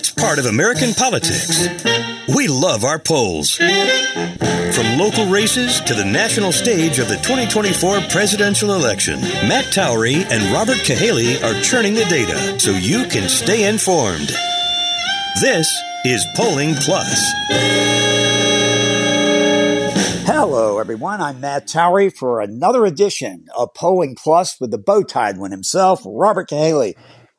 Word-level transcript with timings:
It's 0.00 0.12
part 0.12 0.38
of 0.38 0.46
American 0.46 0.94
politics. 0.94 1.66
We 2.32 2.46
love 2.46 2.84
our 2.84 3.00
polls. 3.00 3.56
From 3.56 4.96
local 4.96 5.26
races 5.26 5.80
to 5.80 5.92
the 5.92 6.04
national 6.04 6.52
stage 6.52 7.00
of 7.00 7.08
the 7.08 7.16
2024 7.16 8.02
presidential 8.02 8.74
election, 8.74 9.20
Matt 9.20 9.72
Towery 9.74 10.22
and 10.30 10.52
Robert 10.52 10.76
Cahaly 10.86 11.42
are 11.42 11.60
churning 11.62 11.94
the 11.94 12.04
data 12.04 12.60
so 12.60 12.70
you 12.70 13.06
can 13.06 13.28
stay 13.28 13.68
informed. 13.68 14.28
This 15.40 15.68
is 16.04 16.24
Polling 16.36 16.76
Plus. 16.76 17.20
Hello, 20.26 20.78
everyone. 20.78 21.20
I'm 21.20 21.40
Matt 21.40 21.66
Towery 21.66 22.10
for 22.10 22.40
another 22.40 22.86
edition 22.86 23.46
of 23.56 23.74
Polling 23.74 24.14
Plus 24.14 24.60
with 24.60 24.70
the 24.70 24.78
bow 24.78 25.02
tied 25.02 25.38
one 25.38 25.50
himself, 25.50 26.02
Robert 26.06 26.48
Cahaly. 26.48 26.94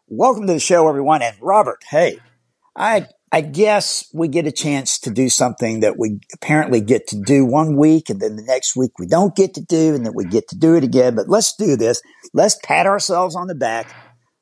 Welcome 0.10 0.48
to 0.48 0.54
the 0.54 0.60
show, 0.60 0.89
everyone. 0.89 1.21
And 1.21 1.38
Robert, 1.39 1.84
hey, 1.89 2.20
I 2.79 3.07
I 3.32 3.42
guess 3.42 4.10
we 4.11 4.28
get 4.28 4.47
a 4.47 4.51
chance 4.51 4.97
to 5.00 5.11
do 5.11 5.29
something 5.29 5.82
that 5.82 6.00
we 6.00 6.20
apparently 6.33 6.82
get 6.82 7.07
to 7.10 7.21
do 7.21 7.46
one 7.46 7.78
week 7.78 8.10
and 8.10 8.20
then 8.20 8.37
the 8.37 8.42
next 8.42 8.75
week 8.75 8.97
we 8.97 9.06
don't 9.06 9.36
get 9.36 9.54
to 9.54 9.61
do 9.61 9.93
and 9.93 10.04
then 10.04 10.14
we 10.15 10.25
get 10.25 10.47
to 10.47 10.57
do 10.57 10.75
it 10.75 10.84
again. 10.84 11.14
But 11.14 11.29
let's 11.29 11.56
do 11.56 11.75
this. 11.75 12.01
Let's 12.34 12.57
pat 12.64 12.87
ourselves 12.87 13.36
on 13.36 13.46
the 13.46 13.54
back 13.54 13.93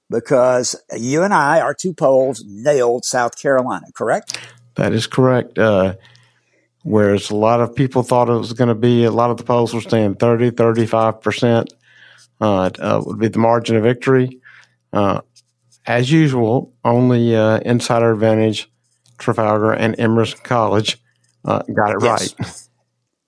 because 0.10 0.82
you 0.96 1.24
and 1.24 1.34
I, 1.34 1.60
our 1.60 1.74
two 1.74 1.94
polls, 1.94 2.44
nailed 2.48 3.04
South 3.04 3.38
Carolina, 3.38 3.88
correct? 3.94 4.40
That 4.76 4.94
is 4.94 5.06
correct. 5.06 5.60
Uh, 5.60 5.96
whereas 6.84 7.30
a 7.30 7.36
lot 7.36 7.60
of 7.60 7.76
people 7.76 8.04
thought 8.04 8.30
it 8.30 8.38
was 8.38 8.54
going 8.54 8.70
to 8.70 8.76
be, 8.76 9.04
a 9.04 9.12
lot 9.12 9.32
of 9.32 9.38
the 9.38 9.44
polls 9.44 9.74
were 9.74 9.82
saying 9.82 10.16
30, 10.16 10.52
35% 10.52 11.68
uh, 12.40 12.70
uh, 12.80 13.02
would 13.06 13.20
be 13.20 13.28
the 13.28 13.40
margin 13.40 13.76
of 13.76 13.84
victory. 13.84 14.40
Uh, 14.94 15.20
as 15.88 16.12
usual, 16.12 16.74
only 16.84 17.36
uh, 17.36 17.60
Insider 17.60 18.12
Advantage, 18.12 18.70
Trafalgar, 19.18 19.72
and 19.72 19.98
Emerson 19.98 20.40
College 20.44 21.02
uh, 21.46 21.64
got 21.74 21.96
it 21.96 22.04
yes. 22.04 22.36
right. 22.38 22.52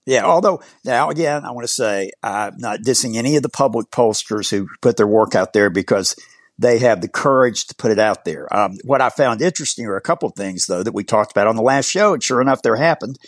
Yeah, 0.06 0.24
although 0.24 0.60
now 0.84 1.10
again, 1.10 1.44
I 1.44 1.52
want 1.52 1.68
to 1.68 1.72
say 1.72 2.10
I'm 2.22 2.56
not 2.56 2.80
dissing 2.80 3.16
any 3.16 3.36
of 3.36 3.44
the 3.44 3.48
public 3.48 3.90
pollsters 3.90 4.50
who 4.50 4.66
put 4.80 4.96
their 4.96 5.06
work 5.06 5.36
out 5.36 5.52
there 5.52 5.70
because 5.70 6.16
they 6.58 6.78
have 6.78 7.00
the 7.00 7.08
courage 7.08 7.66
to 7.66 7.76
put 7.76 7.92
it 7.92 7.98
out 7.98 8.24
there. 8.24 8.52
Um, 8.52 8.78
what 8.82 9.02
I 9.02 9.10
found 9.10 9.40
interesting 9.40 9.86
are 9.86 9.96
a 9.96 10.00
couple 10.00 10.28
of 10.28 10.34
things 10.34 10.66
though 10.66 10.82
that 10.82 10.94
we 10.94 11.04
talked 11.04 11.30
about 11.30 11.46
on 11.46 11.54
the 11.54 11.62
last 11.62 11.90
show, 11.90 12.14
and 12.14 12.22
sure 12.22 12.40
enough, 12.40 12.62
there 12.62 12.76
happened. 12.76 13.18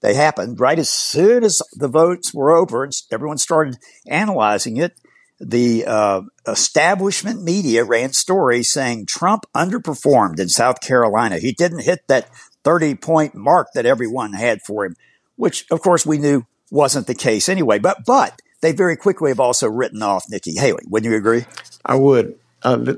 They 0.00 0.14
happened 0.14 0.58
right 0.58 0.78
as 0.78 0.90
soon 0.90 1.44
as 1.44 1.60
the 1.74 1.86
votes 1.86 2.34
were 2.34 2.50
over 2.50 2.82
and 2.82 2.92
everyone 3.12 3.38
started 3.38 3.76
analyzing 4.08 4.78
it 4.78 4.98
the 5.42 5.84
uh, 5.86 6.22
establishment 6.46 7.42
media 7.42 7.84
ran 7.84 8.12
stories 8.12 8.70
saying 8.70 9.06
Trump 9.06 9.44
underperformed 9.54 10.38
in 10.38 10.48
South 10.48 10.80
Carolina. 10.80 11.38
He 11.38 11.52
didn't 11.52 11.80
hit 11.80 12.06
that 12.06 12.28
30 12.62 12.94
point 12.94 13.34
mark 13.34 13.68
that 13.74 13.84
everyone 13.84 14.34
had 14.34 14.60
for 14.62 14.84
him, 14.84 14.94
which 15.36 15.66
of 15.70 15.80
course 15.80 16.06
we 16.06 16.18
knew 16.18 16.46
wasn't 16.70 17.08
the 17.08 17.14
case 17.14 17.48
anyway. 17.48 17.80
But, 17.80 18.04
but 18.06 18.40
they 18.60 18.72
very 18.72 18.96
quickly 18.96 19.30
have 19.30 19.40
also 19.40 19.68
written 19.68 20.00
off 20.00 20.26
Nikki 20.30 20.54
Haley. 20.54 20.84
Wouldn't 20.86 21.10
you 21.10 21.18
agree? 21.18 21.44
I 21.84 21.96
would. 21.96 22.38
Uh, 22.62 22.94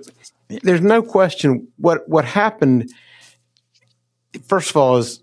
there's 0.62 0.82
no 0.82 1.02
question 1.02 1.68
what, 1.78 2.06
what 2.08 2.26
happened. 2.26 2.92
First 4.46 4.70
of 4.70 4.76
all, 4.76 4.98
is 4.98 5.20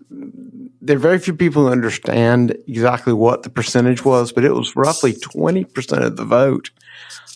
there 0.80 0.96
are 0.96 1.00
very 1.00 1.20
few 1.20 1.34
people 1.34 1.62
who 1.62 1.68
understand 1.68 2.56
exactly 2.66 3.12
what 3.12 3.44
the 3.44 3.50
percentage 3.50 4.04
was, 4.04 4.32
but 4.32 4.44
it 4.44 4.52
was 4.52 4.74
roughly 4.74 5.12
20% 5.12 6.02
of 6.02 6.16
the 6.16 6.24
vote 6.24 6.70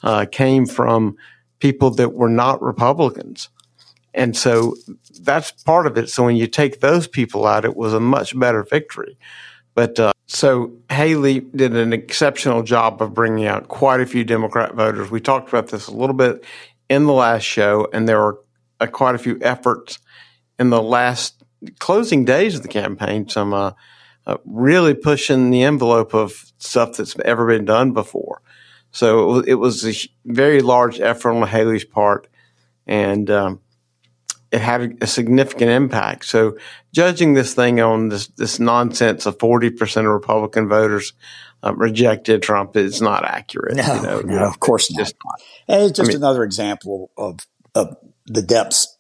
uh, 0.02 0.26
came 0.30 0.66
from 0.66 1.16
people 1.58 1.90
that 1.92 2.14
were 2.14 2.28
not 2.28 2.62
Republicans. 2.62 3.48
And 4.14 4.36
so 4.36 4.76
that's 5.20 5.50
part 5.50 5.86
of 5.86 5.98
it. 5.98 6.08
So 6.08 6.24
when 6.24 6.36
you 6.36 6.46
take 6.46 6.80
those 6.80 7.06
people 7.06 7.46
out, 7.46 7.64
it 7.64 7.77
was 7.77 7.92
a 7.92 8.00
much 8.00 8.38
better 8.38 8.62
victory. 8.64 9.18
But 9.74 10.00
uh, 10.00 10.12
so 10.27 10.72
Haley 10.90 11.40
did 11.40 11.77
an 11.77 11.92
exceptional 11.92 12.62
job 12.62 13.02
of 13.02 13.12
bringing 13.12 13.46
out 13.46 13.68
quite 13.68 14.00
a 14.00 14.06
few 14.06 14.24
Democrat 14.24 14.74
voters. 14.74 15.11
We 15.11 15.20
talked 15.20 15.50
about 15.50 15.68
this 15.68 15.86
a 15.86 15.95
little 15.95 16.16
bit 16.16 16.45
in 16.89 17.05
the 17.05 17.12
last 17.12 17.42
show, 17.42 17.89
and 17.92 18.08
there 18.08 18.18
were 18.18 18.40
uh, 18.80 18.86
quite 18.86 19.14
a 19.14 19.18
few 19.18 19.39
efforts 19.42 19.98
in 20.58 20.70
the 20.70 20.83
last 20.83 21.45
closing 21.78 22.24
days 22.24 22.56
of 22.56 22.62
the 22.62 22.68
campaign. 22.68 23.28
Some 23.28 23.52
uh, 23.52 23.72
uh 24.27 24.39
really 24.46 24.95
pushing 24.95 25.50
the 25.50 25.62
envelope 25.62 26.14
of 26.14 26.52
stuff 26.58 26.96
that's 26.96 27.14
ever 27.20 27.46
been 27.46 27.66
done 27.66 27.92
before. 27.92 28.40
So 28.96 29.40
it 29.40 29.55
was, 29.55 29.84
a 29.84 29.92
very 30.24 30.62
large 30.62 31.01
effort 31.01 31.33
on 31.33 31.46
Haley's 31.46 31.84
part, 31.84 32.29
and 32.86 33.30
um, 33.30 33.61
it 34.51 34.62
had 34.62 34.96
a 35.02 35.07
significant 35.07 35.70
impact. 35.70 36.24
So 36.24 36.57
judging 36.95 37.34
this 37.34 37.52
thing 37.52 37.79
on 37.79 38.08
this 38.08 38.29
this 38.29 38.58
nonsense 38.58 39.27
of 39.27 39.39
forty 39.39 39.68
percent 39.68 40.07
of 40.07 40.14
Republican 40.14 40.67
voters 40.67 41.12
uh, 41.62 41.74
rejected 41.74 42.42
Trump 42.42 42.74
is 42.74 43.02
not 43.02 43.27
accurate. 43.27 43.77
No, 43.77 43.83
you 43.96 44.02
know, 44.02 44.20
no, 44.20 44.48
of 44.48 44.61
course 44.61 44.90
not. 44.90 44.98
Just 44.98 45.14
not. 45.23 45.78
It's 45.80 45.98
just 45.98 46.08
I 46.08 46.13
mean, 46.14 46.17
another 46.17 46.42
example 46.42 47.11
of 47.18 47.40
of 47.74 47.98
the 48.24 48.40
depths 48.40 48.96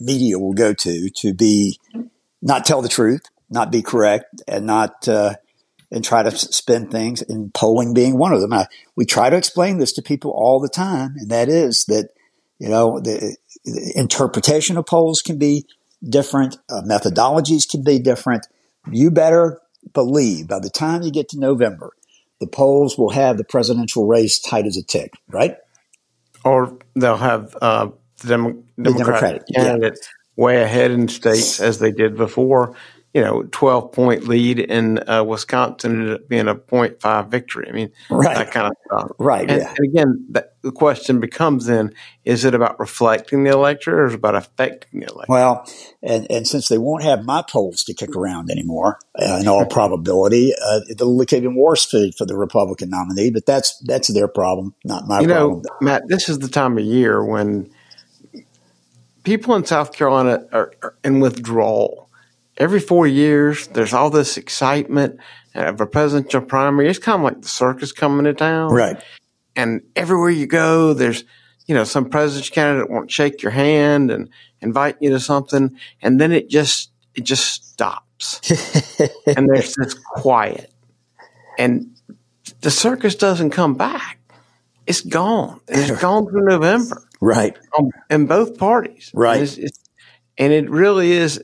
media 0.00 0.36
will 0.36 0.54
go 0.54 0.74
to 0.74 1.10
to 1.10 1.32
be 1.32 1.78
not 2.42 2.64
tell 2.64 2.82
the 2.82 2.88
truth, 2.88 3.22
not 3.50 3.70
be 3.70 3.82
correct, 3.82 4.42
and 4.48 4.66
not 4.66 5.06
uh, 5.06 5.34
and 5.90 6.04
try 6.04 6.22
to 6.22 6.30
spin 6.30 6.88
things, 6.88 7.22
and 7.22 7.54
polling 7.54 7.94
being 7.94 8.18
one 8.18 8.32
of 8.32 8.40
them. 8.40 8.52
I, 8.52 8.66
we 8.96 9.04
try 9.04 9.30
to 9.30 9.36
explain 9.36 9.78
this 9.78 9.92
to 9.94 10.02
people 10.02 10.32
all 10.32 10.60
the 10.60 10.68
time, 10.68 11.14
and 11.16 11.30
that 11.30 11.48
is 11.48 11.84
that, 11.86 12.10
you 12.58 12.68
know, 12.68 12.98
the, 13.00 13.36
the 13.64 13.92
interpretation 13.94 14.76
of 14.76 14.86
polls 14.86 15.22
can 15.22 15.38
be 15.38 15.64
different, 16.02 16.56
uh, 16.70 16.82
methodologies 16.82 17.68
can 17.68 17.82
be 17.82 17.98
different. 17.98 18.46
You 18.90 19.10
better 19.10 19.60
believe 19.92 20.48
by 20.48 20.58
the 20.58 20.70
time 20.70 21.02
you 21.02 21.12
get 21.12 21.28
to 21.30 21.38
November, 21.38 21.92
the 22.40 22.46
polls 22.46 22.98
will 22.98 23.10
have 23.10 23.38
the 23.38 23.44
presidential 23.44 24.06
race 24.06 24.38
tight 24.38 24.66
as 24.66 24.76
a 24.76 24.82
tick, 24.82 25.12
right? 25.28 25.56
Or 26.44 26.78
they'll 26.94 27.16
have 27.16 27.56
uh, 27.60 27.90
the, 28.20 28.28
Demo- 28.28 28.62
the 28.76 28.92
Democratic, 28.92 29.42
candidate 29.54 29.98
yeah. 30.02 30.44
way 30.44 30.62
ahead 30.62 30.90
in 30.90 31.08
states 31.08 31.60
as 31.60 31.78
they 31.78 31.92
did 31.92 32.16
before 32.16 32.74
you 33.16 33.22
know, 33.22 33.44
12 33.50 33.92
point 33.92 34.28
lead 34.28 34.58
in 34.58 34.98
uh, 35.08 35.24
Wisconsin 35.24 36.00
ended 36.00 36.14
up 36.16 36.28
being 36.28 36.48
a 36.48 36.54
0.5 36.54 37.30
victory. 37.30 37.66
I 37.66 37.72
mean, 37.72 37.90
right. 38.10 38.36
that 38.36 38.50
kind 38.50 38.66
of 38.66 38.72
stuff. 38.84 39.16
Right. 39.18 39.50
And, 39.50 39.62
yeah. 39.62 39.74
and 39.74 39.88
again, 39.88 40.26
the 40.60 40.70
question 40.70 41.18
becomes 41.18 41.64
then, 41.64 41.94
is 42.26 42.44
it 42.44 42.54
about 42.54 42.78
reflecting 42.78 43.44
the 43.44 43.52
electorate 43.52 44.00
or 44.00 44.06
is 44.08 44.12
it 44.12 44.16
about 44.16 44.34
affecting 44.34 45.00
the 45.00 45.06
electorate? 45.06 45.30
Well, 45.30 45.66
and, 46.02 46.30
and 46.30 46.46
since 46.46 46.68
they 46.68 46.76
won't 46.76 47.04
have 47.04 47.24
my 47.24 47.40
polls 47.40 47.84
to 47.84 47.94
kick 47.94 48.14
around 48.14 48.50
anymore, 48.50 48.98
uh, 49.18 49.38
in 49.40 49.48
all 49.48 49.64
probability, 49.70 50.52
uh, 50.52 50.80
it'll 50.90 51.16
look 51.16 51.32
even 51.32 51.54
worse 51.54 51.86
for, 51.86 52.12
for 52.18 52.26
the 52.26 52.36
Republican 52.36 52.90
nominee, 52.90 53.30
but 53.30 53.46
that's, 53.46 53.78
that's 53.86 54.08
their 54.08 54.28
problem, 54.28 54.74
not 54.84 55.08
my 55.08 55.20
you 55.20 55.28
problem. 55.28 55.62
know, 55.62 55.70
Matt, 55.80 56.02
this 56.08 56.28
is 56.28 56.40
the 56.40 56.48
time 56.48 56.76
of 56.76 56.84
year 56.84 57.24
when 57.24 57.70
people 59.22 59.54
in 59.54 59.64
South 59.64 59.94
Carolina 59.94 60.44
are, 60.52 60.74
are 60.82 60.96
in 61.02 61.20
withdrawal 61.20 62.06
every 62.56 62.80
four 62.80 63.06
years, 63.06 63.66
there's 63.68 63.92
all 63.92 64.10
this 64.10 64.36
excitement 64.36 65.18
of 65.54 65.80
a 65.80 65.86
presidential 65.86 66.40
primary. 66.40 66.88
It's 66.88 66.98
kind 66.98 67.20
of 67.20 67.24
like 67.24 67.42
the 67.42 67.48
circus 67.48 67.92
coming 67.92 68.24
to 68.24 68.34
town. 68.34 68.72
Right. 68.72 69.02
And 69.54 69.82
everywhere 69.94 70.30
you 70.30 70.46
go, 70.46 70.92
there's, 70.92 71.24
you 71.66 71.74
know, 71.74 71.84
some 71.84 72.10
presidential 72.10 72.54
candidate 72.54 72.90
won't 72.90 73.10
shake 73.10 73.42
your 73.42 73.52
hand 73.52 74.10
and 74.10 74.28
invite 74.60 74.96
you 75.00 75.10
to 75.10 75.20
something. 75.20 75.76
And 76.02 76.20
then 76.20 76.32
it 76.32 76.48
just, 76.48 76.90
it 77.14 77.24
just 77.24 77.72
stops. 77.72 78.40
and 79.26 79.48
there's 79.48 79.74
this 79.74 79.94
quiet. 79.94 80.72
And 81.58 81.96
the 82.60 82.70
circus 82.70 83.14
doesn't 83.14 83.50
come 83.50 83.74
back. 83.74 84.18
It's 84.86 85.00
gone. 85.00 85.60
And 85.68 85.90
it's 85.90 86.00
gone 86.00 86.26
through 86.26 86.44
November. 86.44 87.02
Right. 87.20 87.56
Um, 87.78 87.90
in 88.10 88.26
both 88.26 88.58
parties. 88.58 89.10
Right. 89.14 89.56
And, 89.56 89.70
and 90.38 90.52
it 90.52 90.70
really 90.70 91.12
is. 91.12 91.42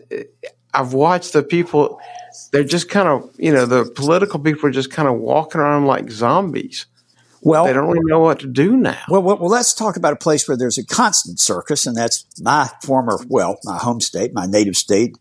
I've 0.74 0.92
watched 0.92 1.32
the 1.32 1.42
people, 1.42 2.00
they're 2.50 2.64
just 2.64 2.88
kind 2.88 3.08
of, 3.08 3.30
you 3.38 3.52
know, 3.52 3.66
the 3.66 3.84
political 3.84 4.40
people 4.40 4.68
are 4.68 4.72
just 4.72 4.90
kind 4.90 5.08
of 5.08 5.18
walking 5.18 5.60
around 5.60 5.86
like 5.86 6.10
zombies. 6.10 6.86
Well, 7.42 7.64
they 7.64 7.72
don't 7.72 7.88
really 7.88 8.04
know 8.04 8.20
what 8.20 8.40
to 8.40 8.46
do 8.46 8.76
now. 8.76 9.00
Well, 9.08 9.22
well, 9.22 9.36
well, 9.36 9.50
let's 9.50 9.74
talk 9.74 9.96
about 9.96 10.12
a 10.12 10.16
place 10.16 10.46
where 10.46 10.56
there's 10.56 10.78
a 10.78 10.86
constant 10.86 11.40
circus, 11.40 11.86
and 11.86 11.96
that's 11.96 12.24
my 12.40 12.70
former, 12.82 13.18
well, 13.26 13.58
my 13.64 13.78
home 13.78 14.00
state, 14.00 14.32
my 14.32 14.46
native 14.46 14.76
state 14.76 15.16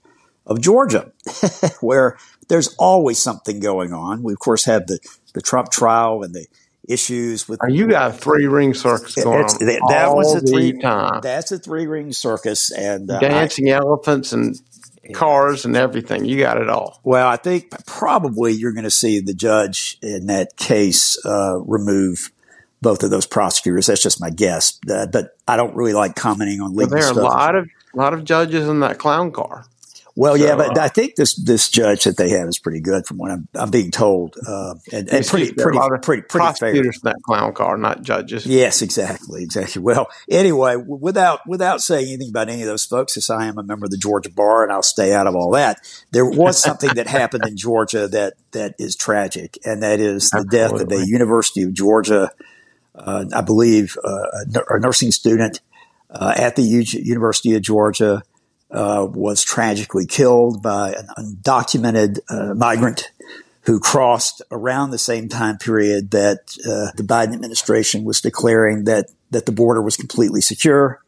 of 0.46 0.62
Georgia, 0.62 1.12
where 1.82 2.18
there's 2.48 2.76
always 2.76 3.18
something 3.18 3.60
going 3.60 3.92
on. 3.92 4.22
We, 4.22 4.34
of 4.34 4.40
course, 4.40 4.66
have 4.66 4.86
the, 4.86 5.00
the 5.34 5.42
Trump 5.42 5.72
trial 5.72 6.22
and 6.22 6.36
the 6.36 6.46
issues 6.88 7.50
with. 7.50 7.60
You 7.68 7.88
got 7.88 8.12
a 8.12 8.14
three 8.14 8.46
ring 8.46 8.76
circus 8.76 9.16
going 9.16 9.44
on. 9.44 9.66
That, 9.66 10.12
was 10.14 10.36
a 10.36 10.42
three 10.42 10.80
time. 10.80 11.22
That's 11.22 11.52
a 11.52 11.58
three 11.58 11.88
ring 11.88 12.14
circus, 12.14 12.72
and 12.72 13.10
uh, 13.10 13.20
dancing 13.20 13.72
I, 13.72 13.78
elephants 13.78 14.32
and 14.32 14.60
cars 15.14 15.66
and 15.66 15.76
everything. 15.76 16.26
You 16.26 16.38
got 16.40 16.58
it 16.58 16.70
all. 16.70 17.00
Well, 17.04 17.28
I 17.28 17.38
think 17.38 17.86
probably 17.86 18.54
you're 18.54 18.74
going 18.74 18.84
to 18.84 18.92
see 18.92 19.20
the 19.20 19.34
judge 19.34 19.98
in 20.02 20.28
that 20.28 20.58
case 20.58 21.18
uh, 21.26 21.60
remove 21.60 22.32
both 22.82 23.04
of 23.04 23.10
those 23.12 23.26
prosecutors. 23.26 23.88
That's 23.88 24.02
just 24.02 24.22
my 24.22 24.30
guess. 24.30 24.80
Uh, 24.90 25.08
but 25.08 25.38
I 25.48 25.58
don't 25.58 25.76
really 25.76 25.94
like 25.94 26.16
commenting 26.16 26.62
on 26.62 26.76
legal 26.76 26.94
well, 26.94 27.02
there 27.02 27.10
are 27.10 27.14
stuff. 27.14 27.18
a 27.18 27.22
lot 27.22 27.56
of 27.56 27.70
a 27.94 27.98
lot 27.98 28.14
of 28.14 28.24
judges 28.24 28.68
in 28.68 28.80
that 28.82 28.98
clown 28.98 29.32
car. 29.32 29.66
Well, 30.16 30.36
so, 30.36 30.44
yeah, 30.46 30.56
but 30.56 30.78
uh, 30.78 30.82
I 30.82 30.88
think 30.90 31.16
this 31.16 31.36
this 31.36 31.70
judge 31.70 32.04
that 32.04 32.18
they 32.18 32.30
have 32.32 32.48
is 32.48 32.60
pretty 32.60 32.82
good, 32.82 33.06
from 33.06 33.18
what 33.18 33.32
I'm, 33.32 33.48
I'm 33.54 33.72
being 33.72 33.92
told, 33.92 34.36
uh, 34.46 34.76
and, 34.92 35.10
and 35.10 35.26
pretty 35.26 35.54
pretty 35.54 35.80
pretty 35.80 36.00
pretty 36.02 36.22
prosecutors 36.24 37.00
fair. 37.02 37.14
that 37.14 37.22
clown 37.24 37.54
car, 37.54 37.78
not 37.78 38.02
judges. 38.02 38.46
Yes, 38.46 38.82
exactly, 38.82 39.44
exactly. 39.44 39.82
Well, 39.82 40.08
anyway, 40.30 40.76
without 40.76 41.48
without 41.48 41.82
saying 41.82 42.08
anything 42.08 42.30
about 42.30 42.50
any 42.50 42.62
of 42.62 42.68
those 42.68 42.86
folks, 42.86 43.16
as 43.16 43.30
I 43.30 43.46
am 43.46 43.58
a 43.58 43.64
member 43.64 43.86
of 43.86 43.92
the 43.92 43.98
Georgia 43.98 44.30
bar, 44.30 44.64
and 44.64 44.72
I'll 44.72 44.84
stay 44.84 45.14
out 45.14 45.28
of 45.28 45.36
all 45.36 45.52
that. 45.52 45.80
There 46.12 46.26
was 46.30 46.62
something 46.62 46.94
that 46.96 47.08
happened 47.08 47.46
in 47.48 47.56
Georgia 47.56 48.08
that 48.10 48.34
that 48.52 48.76
is 48.80 48.96
tragic, 48.96 49.58
and 49.64 49.82
that 49.82 50.00
is 50.00 50.30
the 50.30 50.40
Absolutely. 50.40 50.58
death 50.58 50.82
of 50.82 50.92
a 50.92 51.08
University 51.08 51.64
of 51.64 51.74
Georgia, 51.74 52.32
uh, 52.96 53.26
I 53.34 53.42
believe, 53.42 53.98
uh, 54.04 54.28
a 54.70 54.80
nursing 54.80 55.12
student 55.12 55.62
uh, 56.10 56.34
at 56.36 56.58
the 56.58 56.64
U- 56.64 56.84
University 57.02 57.56
of 57.56 57.62
Georgia 57.62 58.24
uh, 58.72 59.08
was 59.10 59.44
tragically 59.44 60.06
killed 60.06 60.62
by 60.62 60.94
an 60.94 61.08
undocumented 61.18 62.20
uh, 62.30 62.54
migrant 62.54 63.12
who 63.62 63.80
crossed 63.80 64.42
around 64.50 64.90
the 64.90 64.98
same 64.98 65.30
time 65.30 65.58
period 65.58 66.12
that 66.12 66.58
uh, 66.66 66.92
the 66.96 67.04
Biden 67.04 67.34
administration 67.34 68.04
was 68.04 68.22
declaring 68.22 68.86
that 68.86 69.08
that 69.30 69.46
the 69.46 69.52
border 69.52 69.82
was 69.82 69.96
completely 69.96 70.42
secure, 70.42 71.02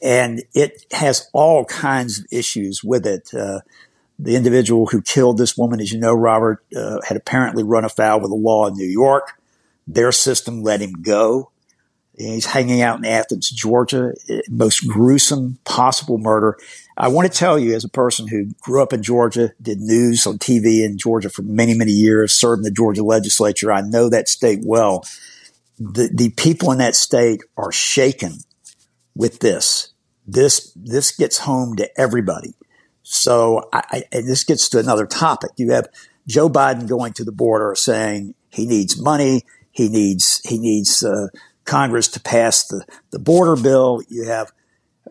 and 0.00 0.42
it 0.54 0.84
has 0.92 1.28
all 1.32 1.64
kinds 1.64 2.18
of 2.18 2.26
issues 2.32 2.82
with 2.82 3.06
it. 3.06 3.32
Uh, 3.34 3.60
the 4.18 4.36
individual 4.36 4.86
who 4.86 5.02
killed 5.02 5.38
this 5.38 5.56
woman, 5.56 5.80
as 5.80 5.92
you 5.92 5.98
know, 5.98 6.14
Robert, 6.14 6.64
uh, 6.76 7.00
had 7.06 7.16
apparently 7.16 7.64
run 7.64 7.84
afoul 7.84 8.20
with 8.20 8.30
the 8.30 8.36
law 8.36 8.66
in 8.68 8.74
New 8.74 8.88
York. 8.88 9.32
Their 9.86 10.12
system 10.12 10.62
let 10.62 10.80
him 10.80 11.02
go. 11.02 11.50
He's 12.16 12.46
hanging 12.46 12.82
out 12.82 12.98
in 12.98 13.04
Athens, 13.04 13.50
Georgia. 13.50 14.12
Most 14.48 14.86
gruesome 14.86 15.58
possible 15.64 16.18
murder. 16.18 16.58
I 16.96 17.08
want 17.08 17.30
to 17.30 17.38
tell 17.38 17.58
you, 17.58 17.74
as 17.74 17.84
a 17.84 17.88
person 17.88 18.28
who 18.28 18.50
grew 18.60 18.82
up 18.82 18.92
in 18.92 19.02
Georgia, 19.02 19.52
did 19.60 19.80
news 19.80 20.26
on 20.26 20.38
TV 20.38 20.84
in 20.84 20.98
Georgia 20.98 21.30
for 21.30 21.42
many, 21.42 21.74
many 21.74 21.92
years, 21.92 22.32
served 22.32 22.60
in 22.60 22.64
the 22.64 22.70
Georgia 22.70 23.02
legislature, 23.02 23.72
I 23.72 23.80
know 23.80 24.08
that 24.08 24.28
state 24.28 24.60
well. 24.62 25.04
The, 25.78 26.10
the 26.12 26.30
people 26.30 26.70
in 26.70 26.78
that 26.78 26.94
state 26.94 27.42
are 27.56 27.72
shaken 27.72 28.38
with 29.14 29.40
this. 29.40 29.92
This, 30.26 30.72
this 30.76 31.10
gets 31.10 31.38
home 31.38 31.76
to 31.76 32.00
everybody. 32.00 32.54
So 33.02 33.68
I, 33.72 34.04
I, 34.12 34.20
this 34.20 34.44
gets 34.44 34.68
to 34.70 34.78
another 34.78 35.06
topic. 35.06 35.50
You 35.56 35.72
have 35.72 35.88
Joe 36.28 36.48
Biden 36.48 36.88
going 36.88 37.14
to 37.14 37.24
the 37.24 37.32
border 37.32 37.74
saying 37.74 38.34
he 38.50 38.66
needs 38.66 39.00
money. 39.00 39.42
He 39.70 39.88
needs, 39.88 40.40
he 40.44 40.58
needs, 40.58 41.02
uh, 41.02 41.28
Congress 41.64 42.08
to 42.08 42.20
pass 42.20 42.66
the, 42.66 42.84
the 43.10 43.18
border 43.18 43.60
bill. 43.60 44.02
You 44.08 44.24
have 44.24 44.52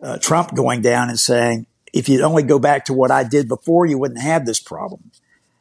uh, 0.02 0.18
Trump 0.18 0.54
going 0.54 0.80
down 0.82 1.08
and 1.08 1.18
saying, 1.18 1.66
if 1.92 2.08
you'd 2.08 2.22
only 2.22 2.42
go 2.42 2.58
back 2.58 2.84
to 2.86 2.92
what 2.92 3.10
I 3.10 3.24
did 3.24 3.48
before, 3.48 3.86
you 3.86 3.98
wouldn't 3.98 4.20
have 4.20 4.46
this 4.46 4.60
problem. 4.60 5.10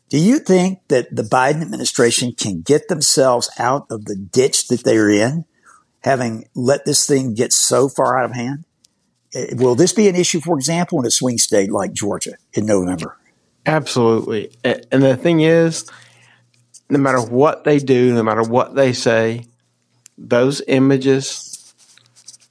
Do 0.09 0.17
you 0.17 0.39
think 0.39 0.79
that 0.89 1.15
the 1.15 1.23
Biden 1.23 1.61
administration 1.61 2.33
can 2.33 2.61
get 2.61 2.87
themselves 2.87 3.49
out 3.57 3.85
of 3.89 4.05
the 4.05 4.15
ditch 4.15 4.67
that 4.67 4.83
they're 4.83 5.09
in, 5.09 5.45
having 6.03 6.49
let 6.53 6.85
this 6.85 7.05
thing 7.05 7.33
get 7.33 7.53
so 7.53 7.87
far 7.87 8.19
out 8.19 8.25
of 8.25 8.35
hand? 8.35 8.65
Eh, 9.33 9.53
will 9.55 9.75
this 9.75 9.93
be 9.93 10.09
an 10.09 10.15
issue, 10.15 10.41
for 10.41 10.57
example, 10.57 10.99
in 10.99 11.05
a 11.05 11.11
swing 11.11 11.37
state 11.37 11.71
like 11.71 11.93
Georgia 11.93 12.33
in 12.53 12.65
November? 12.65 13.17
Absolutely. 13.65 14.51
And 14.63 15.03
the 15.03 15.15
thing 15.15 15.41
is, 15.41 15.89
no 16.89 16.97
matter 16.97 17.21
what 17.21 17.63
they 17.63 17.79
do, 17.79 18.13
no 18.13 18.23
matter 18.23 18.43
what 18.43 18.75
they 18.75 18.91
say, 18.91 19.45
those 20.17 20.61
images 20.67 21.73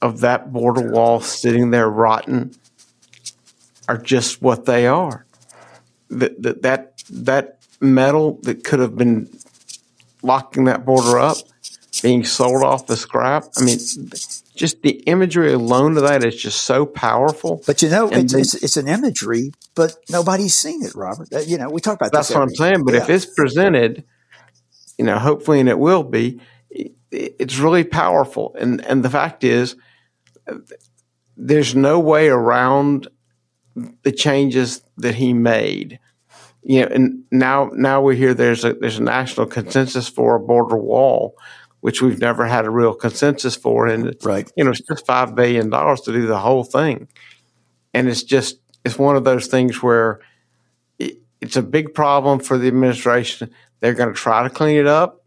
of 0.01 0.21
that 0.21 0.51
border 0.53 0.91
wall 0.91 1.21
sitting 1.21 1.71
there 1.71 1.91
rotten 1.91 2.55
are 3.91 3.99
just 3.99 4.41
what 4.41 4.67
they 4.67 4.87
are. 4.87 5.27
That 6.11 6.41
that 6.43 6.63
that, 6.63 7.03
that 7.11 7.59
metal 7.81 8.39
that 8.43 8.63
could 8.63 8.79
have 8.79 8.97
been 8.97 9.29
locking 10.23 10.65
that 10.65 10.85
border 10.85 11.19
up, 11.19 11.39
being 12.03 12.25
sold 12.25 12.63
off 12.63 12.87
the 12.87 12.97
scrap. 12.97 13.45
I 13.57 13.65
mean, 13.65 13.79
just 14.55 14.83
the 14.83 15.03
imagery 15.07 15.53
alone 15.53 15.97
of 15.97 16.05
that 16.05 16.25
is 16.25 16.41
just 16.41 16.63
so 16.63 16.87
powerful. 16.87 17.63
But 17.67 17.83
you 17.83 17.89
know, 17.89 18.09
it's, 18.09 18.33
it's, 18.33 18.55
it's, 18.55 18.77
an 18.77 18.87
imagery, 18.87 19.53
but 19.75 19.97
nobody's 20.09 20.55
seen 20.55 20.85
it, 20.85 20.95
Robert. 20.95 21.29
You 21.47 21.59
know, 21.59 21.69
we 21.69 21.81
talk 21.81 21.97
about 21.97 22.13
that's 22.13 22.31
what 22.31 22.43
I'm 22.43 22.55
saying. 22.55 22.85
But 22.85 22.95
yeah. 22.95 23.03
if 23.03 23.11
it's 23.11 23.27
presented, 23.27 24.05
you 24.99 25.05
know, 25.05 25.19
hopefully, 25.19 25.59
and 25.59 25.69
it 25.69 25.79
will 25.79 26.05
be, 26.05 26.41
it's 27.11 27.59
really 27.59 27.85
powerful. 27.85 28.55
And 28.57 28.85
and 28.85 29.05
the 29.05 29.11
fact 29.11 29.43
is, 29.43 29.75
there's 31.37 31.75
no 31.75 31.99
way 31.99 32.29
around 32.29 33.09
the 34.03 34.13
changes 34.13 34.83
that 34.99 35.15
he 35.15 35.33
made. 35.33 35.99
You 36.63 36.83
know, 36.83 36.89
and 36.89 37.25
now 37.31 37.71
now 37.73 38.03
we 38.03 38.17
hear 38.17 38.35
there's 38.35 38.65
a 38.65 38.75
there's 38.75 38.99
a 38.99 39.03
national 39.03 39.47
consensus 39.47 40.09
for 40.09 40.35
a 40.35 40.41
border 40.41 40.77
wall, 40.77 41.35
which 41.81 42.03
we've 42.03 42.21
never 42.21 42.47
had 42.47 42.67
a 42.67 42.71
real 42.71 42.95
consensus 42.95 43.57
for. 43.57 43.87
And 43.87 44.15
right, 44.23 44.51
you 44.57 44.65
know, 44.65 44.71
it's 44.71 44.83
just 44.83 45.07
five 45.07 45.35
billion 45.35 45.71
dollars 45.71 46.03
to 46.03 46.13
do 46.13 46.27
the 46.27 46.39
whole 46.39 46.65
thing, 46.65 47.09
and 47.95 48.09
it's 48.09 48.23
just 48.23 48.59
it's 48.85 48.99
one 48.99 49.17
of 49.17 49.25
those 49.25 49.47
things 49.47 49.83
where 49.83 50.21
it, 50.99 51.19
it's 51.41 51.57
a 51.57 51.63
big 51.63 51.95
problem 51.95 52.41
for 52.41 52.59
the 52.59 52.69
administration. 52.69 53.51
They're 53.81 53.95
going 53.95 54.13
to 54.13 54.15
try 54.15 54.43
to 54.43 54.51
clean 54.51 54.77
it 54.77 54.87
up, 54.87 55.25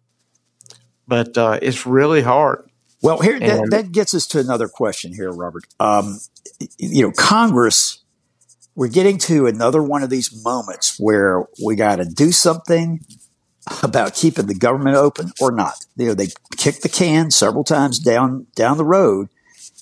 but 1.07 1.35
uh, 1.35 1.57
it's 1.61 1.87
really 1.87 2.21
hard. 2.21 2.69
Well, 3.01 3.19
here 3.19 3.37
that, 3.37 3.67
that, 3.71 3.91
gets 3.91 4.13
us 4.13 4.25
to 4.27 4.39
another 4.39 4.69
question 4.69 5.13
here, 5.13 5.29
Robert. 5.29 5.65
Um, 5.77 6.19
you 6.77 7.05
know, 7.05 7.11
Congress 7.11 8.02
we're 8.75 8.87
getting 8.87 9.17
to 9.19 9.45
another 9.45 9.81
one 9.81 10.03
of 10.03 10.09
these 10.09 10.43
moments 10.43 10.97
where 10.99 11.45
we 11.63 11.75
got 11.75 11.97
to 11.97 12.05
do 12.05 12.31
something 12.31 13.01
about 13.81 14.15
keeping 14.15 14.47
the 14.47 14.55
government 14.55 14.95
open 14.97 15.31
or 15.39 15.51
not. 15.51 15.85
You 15.95 16.07
know, 16.07 16.13
they 16.13 16.29
kicked 16.57 16.81
the 16.81 16.89
can 16.89 17.31
several 17.31 17.63
times 17.63 17.99
down 17.99 18.47
down 18.55 18.77
the 18.77 18.85
road, 18.85 19.29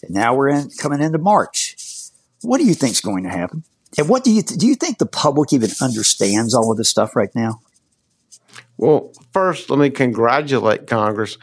and 0.03 0.13
now 0.13 0.35
we're 0.35 0.49
in 0.49 0.69
coming 0.79 1.01
into 1.01 1.17
March. 1.17 1.75
What 2.41 2.57
do 2.57 2.65
you 2.65 2.73
think 2.73 2.93
is 2.93 3.01
going 3.01 3.23
to 3.23 3.29
happen? 3.29 3.63
And 3.97 4.07
what 4.07 4.23
do 4.23 4.31
you 4.31 4.41
th- 4.41 4.59
do? 4.59 4.67
You 4.67 4.75
think 4.75 4.97
the 4.97 5.05
public 5.05 5.53
even 5.53 5.69
understands 5.81 6.53
all 6.53 6.71
of 6.71 6.77
this 6.77 6.89
stuff 6.89 7.15
right 7.15 7.33
now? 7.35 7.61
Well, 8.77 9.11
first, 9.31 9.69
let 9.69 9.79
me 9.79 9.89
congratulate 9.89 10.87
Congress 10.87 11.37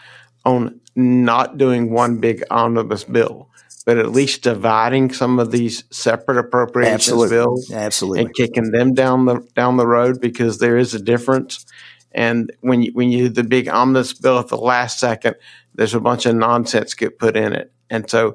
on 0.45 0.81
not 0.97 1.57
doing 1.59 1.91
one 1.91 2.19
big 2.19 2.43
omnibus 2.51 3.05
bill 3.05 3.48
but 3.89 3.97
at 3.97 4.13
least 4.13 4.43
dividing 4.43 5.11
some 5.11 5.39
of 5.39 5.51
these 5.51 5.83
separate 5.91 6.37
appropriations 6.37 7.09
Absolutely. 7.09 7.37
bills 7.37 7.73
Absolutely. 7.73 8.21
and 8.21 8.35
kicking 8.35 8.71
them 8.71 8.93
down 8.93 9.25
the 9.25 9.41
down 9.57 9.79
the 9.79 9.87
road 9.87 10.21
because 10.21 10.59
there 10.59 10.77
is 10.77 10.93
a 10.93 11.01
difference. 11.01 11.65
And 12.13 12.53
when 12.61 12.83
you 12.83 12.93
when 12.93 13.11
you 13.11 13.29
do 13.29 13.43
the 13.43 13.45
big 13.45 13.67
omnibus 13.67 14.13
bill 14.13 14.39
at 14.41 14.49
the 14.49 14.59
last 14.59 15.01
second, 15.01 15.37
there's 15.75 15.95
a 15.95 16.01
bunch 16.01 16.27
of 16.27 16.37
nonsense 16.37 16.93
get 16.93 17.19
put 17.19 17.35
in 17.35 17.55
it, 17.55 17.73
and 17.89 18.11
so 18.11 18.35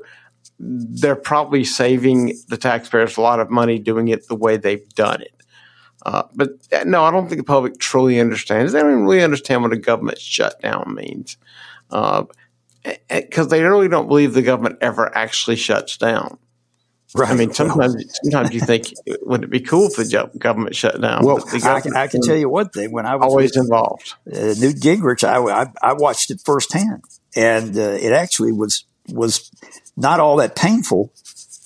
they're 0.58 1.16
probably 1.16 1.64
saving 1.64 2.36
the 2.48 2.58
taxpayers 2.58 3.18
a 3.18 3.22
lot 3.22 3.40
of 3.40 3.52
money 3.52 3.78
doing 3.78 4.08
it 4.08 4.28
the 4.28 4.36
way 4.36 4.58
they've 4.58 4.90
done 4.96 5.22
it. 5.22 5.44
Uh, 6.04 6.24
but 6.34 6.50
uh, 6.72 6.84
no, 6.84 7.04
I 7.04 7.12
don't 7.12 7.28
think 7.28 7.38
the 7.38 7.46
public 7.46 7.78
truly 7.78 8.20
understands. 8.20 8.74
They 8.74 8.80
don't 8.80 8.90
even 8.90 9.04
really 9.04 9.24
understand 9.24 9.62
what 9.62 9.72
a 9.72 9.78
government 9.78 10.18
shutdown 10.18 10.96
means. 10.96 11.38
Uh, 11.92 12.24
because 13.10 13.48
they 13.48 13.62
really 13.62 13.88
don't 13.88 14.08
believe 14.08 14.34
the 14.34 14.42
government 14.42 14.80
ever 14.82 15.16
actually 15.16 15.56
shuts 15.56 15.98
down. 15.98 16.38
Right. 17.16 17.30
I 17.30 17.36
mean, 17.36 17.54
sometimes 17.54 17.96
sometimes 18.24 18.54
you 18.54 18.60
think, 18.60 18.92
would 19.22 19.44
it 19.44 19.50
be 19.50 19.60
cool 19.60 19.86
if 19.86 19.96
the 19.96 20.32
government 20.38 20.76
shut 20.76 21.00
down? 21.00 21.24
Well, 21.24 21.44
I, 21.64 21.82
I, 21.96 22.08
can 22.08 22.22
tell 22.22 22.36
you 22.36 22.50
one 22.50 22.70
thing: 22.70 22.92
when 22.92 23.06
I 23.06 23.16
was 23.16 23.26
always 23.26 23.52
with, 23.56 23.66
involved, 23.66 24.16
uh, 24.28 24.56
Newt 24.60 24.78
Gingrich, 24.78 25.24
I, 25.24 25.38
I, 25.38 25.72
I 25.82 25.94
watched 25.94 26.32
it 26.32 26.42
firsthand, 26.44 27.04
and 27.36 27.78
uh, 27.78 27.82
it 27.82 28.14
actually 28.14 28.52
was 28.52 28.86
was 29.10 29.52
not 29.96 30.20
all 30.20 30.38
that 30.38 30.56
painful, 30.56 31.14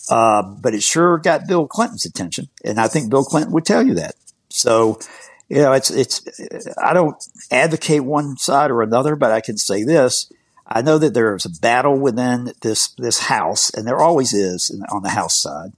uh, 0.10 0.44
but 0.44 0.74
it 0.74 0.84
sure 0.84 1.18
got 1.18 1.48
Bill 1.48 1.66
Clinton's 1.66 2.06
attention, 2.06 2.50
and 2.66 2.78
I 2.78 2.90
think 2.90 3.10
Bill 3.10 3.24
Clinton 3.24 3.54
would 3.54 3.66
tell 3.66 3.86
you 3.86 3.94
that. 3.96 4.16
So, 4.50 5.00
you 5.48 5.58
know, 5.58 5.72
it's 5.72 5.90
it's 5.92 6.22
I 6.78 6.92
don't 6.92 7.24
advocate 7.52 8.04
one 8.04 8.36
side 8.36 8.70
or 8.70 8.82
another, 8.82 9.16
but 9.16 9.32
I 9.32 9.40
can 9.40 9.56
say 9.56 9.84
this: 9.84 10.30
I 10.68 10.82
know 10.82 10.98
that 10.98 11.14
there's 11.14 11.46
a 11.46 11.50
battle 11.50 11.98
within 11.98 12.52
this 12.62 12.90
this 12.98 13.20
house, 13.20 13.70
and 13.70 13.88
there 13.88 14.00
always 14.00 14.34
is 14.34 14.70
on 14.92 15.02
the 15.02 15.10
house 15.10 15.42
side. 15.42 15.72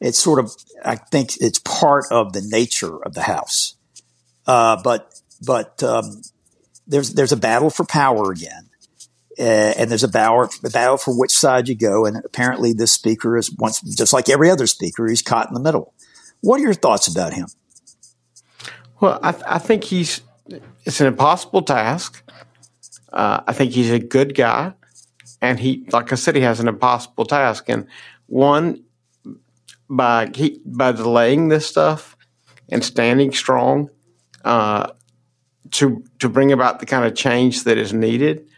It's 0.00 0.18
sort 0.18 0.38
of, 0.38 0.52
I 0.84 0.96
think, 0.96 1.36
it's 1.40 1.58
part 1.60 2.04
of 2.10 2.34
the 2.34 2.42
nature 2.42 3.02
of 3.02 3.14
the 3.14 3.22
house. 3.22 3.76
Uh, 4.46 4.80
but 4.82 5.14
but 5.46 5.82
um, 5.82 6.20
there's 6.86 7.14
there's 7.14 7.32
a 7.32 7.38
battle 7.38 7.70
for 7.70 7.84
power 7.86 8.30
again, 8.30 8.68
uh, 9.38 9.42
and 9.78 9.90
there's 9.90 10.04
a 10.04 10.08
battle 10.08 10.50
a 10.62 10.70
battle 10.70 10.98
for 10.98 11.18
which 11.18 11.32
side 11.32 11.68
you 11.68 11.74
go. 11.74 12.04
And 12.04 12.22
apparently, 12.24 12.74
this 12.74 12.92
speaker 12.92 13.38
is 13.38 13.50
once 13.50 13.80
just 13.80 14.12
like 14.12 14.28
every 14.28 14.50
other 14.50 14.66
speaker, 14.66 15.06
he's 15.08 15.22
caught 15.22 15.48
in 15.48 15.54
the 15.54 15.60
middle. 15.60 15.94
What 16.40 16.60
are 16.60 16.64
your 16.64 16.74
thoughts 16.74 17.08
about 17.08 17.32
him? 17.32 17.46
Well, 19.00 19.18
I, 19.22 19.32
th- 19.32 19.44
I 19.46 19.58
think 19.58 19.84
he's 19.84 20.20
it's 20.84 21.00
an 21.00 21.06
impossible 21.06 21.62
task. 21.62 22.22
Uh, 23.14 23.40
I 23.46 23.52
think 23.52 23.72
he's 23.72 23.92
a 23.92 24.00
good 24.00 24.34
guy, 24.34 24.74
and 25.40 25.60
he, 25.60 25.86
like 25.92 26.12
I 26.12 26.16
said, 26.16 26.34
he 26.34 26.42
has 26.42 26.58
an 26.58 26.66
impossible 26.66 27.24
task. 27.24 27.68
And 27.68 27.86
one, 28.26 28.82
by 29.88 30.30
by 30.66 30.92
delaying 30.92 31.48
this 31.48 31.66
stuff 31.66 32.16
and 32.68 32.84
standing 32.84 33.32
strong 33.32 33.88
uh, 34.44 34.90
to 35.70 36.02
to 36.18 36.28
bring 36.28 36.50
about 36.50 36.80
the 36.80 36.86
kind 36.86 37.04
of 37.04 37.14
change 37.14 37.64
that 37.64 37.78
is 37.78 37.92
needed. 37.92 38.48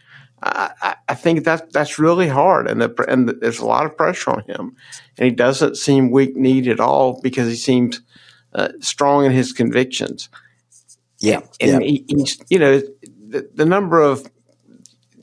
I, 0.41 0.95
I 1.07 1.15
think 1.15 1.45
that 1.45 1.73
that's 1.73 1.97
really 1.97 2.27
hard, 2.27 2.67
and 2.67 2.79
the, 2.79 3.05
and 3.07 3.27
there's 3.27 3.59
a 3.59 3.65
lot 3.65 3.85
of 3.85 3.97
pressure 3.97 4.31
on 4.31 4.43
him, 4.47 4.75
and 5.17 5.25
he 5.25 5.31
doesn't 5.31 5.77
seem 5.77 6.11
weak 6.11 6.35
kneed 6.35 6.67
at 6.67 6.79
all 6.79 7.19
because 7.21 7.47
he 7.47 7.55
seems 7.55 8.01
uh, 8.53 8.69
strong 8.79 9.25
in 9.25 9.31
his 9.31 9.51
convictions. 9.51 10.29
Yeah, 11.19 11.41
and 11.59 11.71
yeah. 11.71 11.79
He, 11.79 12.05
he's 12.07 12.39
you 12.49 12.59
know 12.59 12.81
the, 13.27 13.49
the 13.53 13.65
number 13.65 13.99
of 13.99 14.29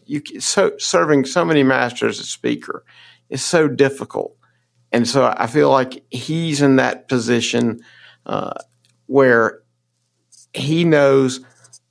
you 0.07 0.23
so 0.41 0.73
serving 0.79 1.25
so 1.25 1.45
many 1.45 1.63
masters 1.63 2.21
as 2.21 2.29
speaker 2.29 2.85
is 3.31 3.45
so 3.45 3.69
difficult, 3.69 4.37
and 4.93 5.09
so 5.09 5.35
I 5.37 5.47
feel 5.47 5.71
like 5.71 6.05
he's 6.11 6.61
in 6.63 6.77
that 6.77 7.09
position 7.09 7.81
uh, 8.27 8.55
where 9.07 9.61
he 10.53 10.85
knows 10.85 11.41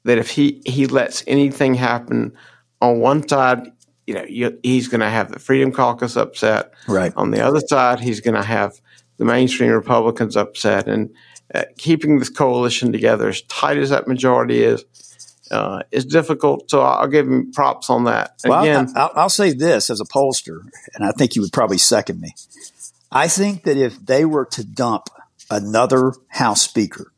that 0.04 0.18
if 0.18 0.30
he 0.30 0.62
he 0.66 0.88
lets 0.88 1.24
anything 1.28 1.74
happen 1.76 2.34
on 2.82 3.00
one 3.00 3.28
side, 3.28 3.72
you 4.08 4.14
know, 4.14 4.26
you, 4.26 4.58
he's 4.64 4.88
going 4.88 5.02
to 5.02 5.10
have 5.10 5.32
the 5.32 5.40
Freedom 5.40 5.72
Caucus 5.72 6.18
upset. 6.18 6.74
Right. 6.88 7.14
On 7.16 7.32
the 7.32 7.42
other 7.42 7.62
side, 7.62 8.00
he's 8.00 8.20
going 8.20 8.36
to 8.36 8.44
have 8.44 8.80
the 9.18 9.26
mainstream 9.26 9.72
Republicans 9.72 10.36
upset, 10.36 10.88
and 10.88 11.10
uh, 11.54 11.64
keeping 11.78 12.20
this 12.20 12.30
coalition 12.30 12.92
together 12.92 13.30
as 13.30 13.42
tight 13.44 13.78
as 13.78 13.90
that 13.90 14.08
majority 14.08 14.64
is. 14.64 14.84
Uh, 15.54 15.84
is 15.92 16.04
difficult, 16.04 16.68
so 16.72 16.82
I'll 16.82 17.08
give 17.08 17.28
him 17.28 17.52
props 17.52 17.88
on 17.88 18.06
that. 18.06 18.34
Well, 18.44 18.64
Again, 18.64 18.92
I'll, 18.96 19.12
I'll 19.14 19.30
say 19.30 19.54
this 19.54 19.92
as 19.92 20.02
a 20.02 20.04
pollster, 20.04 20.62
and 20.96 21.06
I 21.06 21.12
think 21.12 21.36
you 21.36 21.44
would 21.44 21.54
probably 21.54 21.78
second 21.78 22.20
me. 22.20 22.34
I 23.12 23.28
think 23.28 23.64
that 23.66 23.78
if 23.78 24.04
they 24.04 24.26
were 24.26 24.46
to 24.46 24.64
dump 24.64 25.10
another 25.52 26.14
House 26.30 26.64
Speaker, 26.64 27.14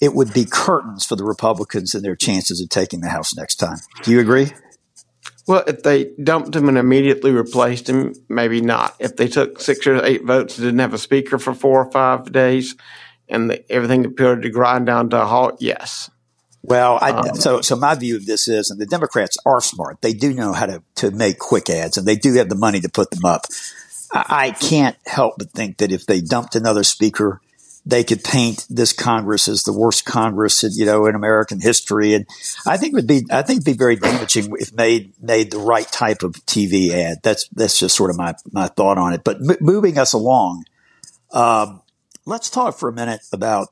it 0.00 0.14
would 0.14 0.34
be 0.34 0.44
curtains 0.44 1.06
for 1.06 1.14
the 1.14 1.22
Republicans 1.22 1.94
and 1.94 2.04
their 2.04 2.16
chances 2.16 2.60
of 2.60 2.70
taking 2.70 3.02
the 3.02 3.08
House 3.08 3.36
next 3.36 3.54
time. 3.54 3.78
Do 4.02 4.10
you 4.10 4.18
agree? 4.18 4.52
Well, 5.46 5.62
if 5.68 5.84
they 5.84 6.10
dumped 6.20 6.56
him 6.56 6.68
and 6.68 6.76
immediately 6.76 7.30
replaced 7.30 7.88
him, 7.88 8.14
maybe 8.28 8.62
not. 8.62 8.96
If 8.98 9.14
they 9.14 9.28
took 9.28 9.60
six 9.60 9.86
or 9.86 10.04
eight 10.04 10.24
votes 10.24 10.58
and 10.58 10.66
didn't 10.66 10.80
have 10.80 10.94
a 10.94 10.98
speaker 10.98 11.38
for 11.38 11.54
four 11.54 11.84
or 11.84 11.90
five 11.92 12.32
days, 12.32 12.74
and 13.28 13.50
the, 13.50 13.72
everything 13.72 14.04
appeared 14.04 14.42
to 14.42 14.50
grind 14.50 14.86
down 14.86 15.10
to 15.10 15.22
a 15.22 15.26
halt, 15.26 15.58
yes. 15.60 16.10
Well, 16.66 16.98
I, 17.00 17.10
um, 17.10 17.36
so 17.36 17.60
so 17.60 17.76
my 17.76 17.94
view 17.94 18.16
of 18.16 18.24
this 18.24 18.48
is, 18.48 18.70
and 18.70 18.80
the 18.80 18.86
Democrats 18.86 19.36
are 19.44 19.60
smart. 19.60 20.00
They 20.00 20.14
do 20.14 20.32
know 20.32 20.52
how 20.54 20.66
to 20.66 20.82
to 20.96 21.10
make 21.10 21.38
quick 21.38 21.68
ads, 21.68 21.98
and 21.98 22.06
they 22.06 22.16
do 22.16 22.32
have 22.34 22.48
the 22.48 22.56
money 22.56 22.80
to 22.80 22.88
put 22.88 23.10
them 23.10 23.24
up. 23.24 23.46
I, 24.12 24.24
I 24.28 24.50
can't 24.52 24.96
help 25.06 25.34
but 25.38 25.50
think 25.50 25.78
that 25.78 25.92
if 25.92 26.06
they 26.06 26.22
dumped 26.22 26.56
another 26.56 26.82
speaker, 26.82 27.42
they 27.86 28.02
could 28.02 28.24
paint 28.24 28.66
this 28.70 28.92
Congress 28.92 29.46
as 29.46 29.64
the 29.64 29.72
worst 29.72 30.04
Congress, 30.04 30.62
you 30.62 30.86
know, 30.86 31.06
in 31.06 31.14
American 31.14 31.60
history. 31.60 32.14
And 32.14 32.26
I 32.66 32.76
think 32.76 32.92
it 32.92 32.96
would 32.96 33.06
be, 33.06 33.24
I 33.30 33.42
think 33.42 33.58
it'd 33.58 33.64
be 33.64 33.76
very 33.76 33.96
damaging 33.96 34.54
if 34.58 34.72
made, 34.72 35.12
made 35.22 35.50
the 35.50 35.58
right 35.58 35.86
type 35.86 36.22
of 36.22 36.32
TV 36.46 36.90
ad. 36.90 37.18
That's, 37.22 37.46
that's 37.48 37.78
just 37.78 37.94
sort 37.94 38.10
of 38.10 38.16
my, 38.16 38.34
my 38.52 38.68
thought 38.68 38.96
on 38.96 39.12
it. 39.12 39.22
But 39.22 39.36
m- 39.36 39.58
moving 39.60 39.98
us 39.98 40.14
along, 40.14 40.64
um, 41.32 41.82
let's 42.24 42.48
talk 42.48 42.78
for 42.78 42.88
a 42.88 42.92
minute 42.92 43.20
about 43.32 43.68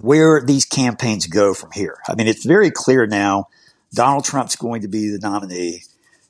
where 0.00 0.40
these 0.40 0.64
campaigns 0.64 1.26
go 1.26 1.54
from 1.54 1.70
here. 1.72 1.98
I 2.08 2.14
mean, 2.14 2.26
it's 2.26 2.44
very 2.44 2.70
clear 2.70 3.06
now 3.06 3.48
Donald 3.92 4.24
Trump's 4.24 4.56
going 4.56 4.82
to 4.82 4.88
be 4.88 5.08
the 5.08 5.18
nominee. 5.18 5.84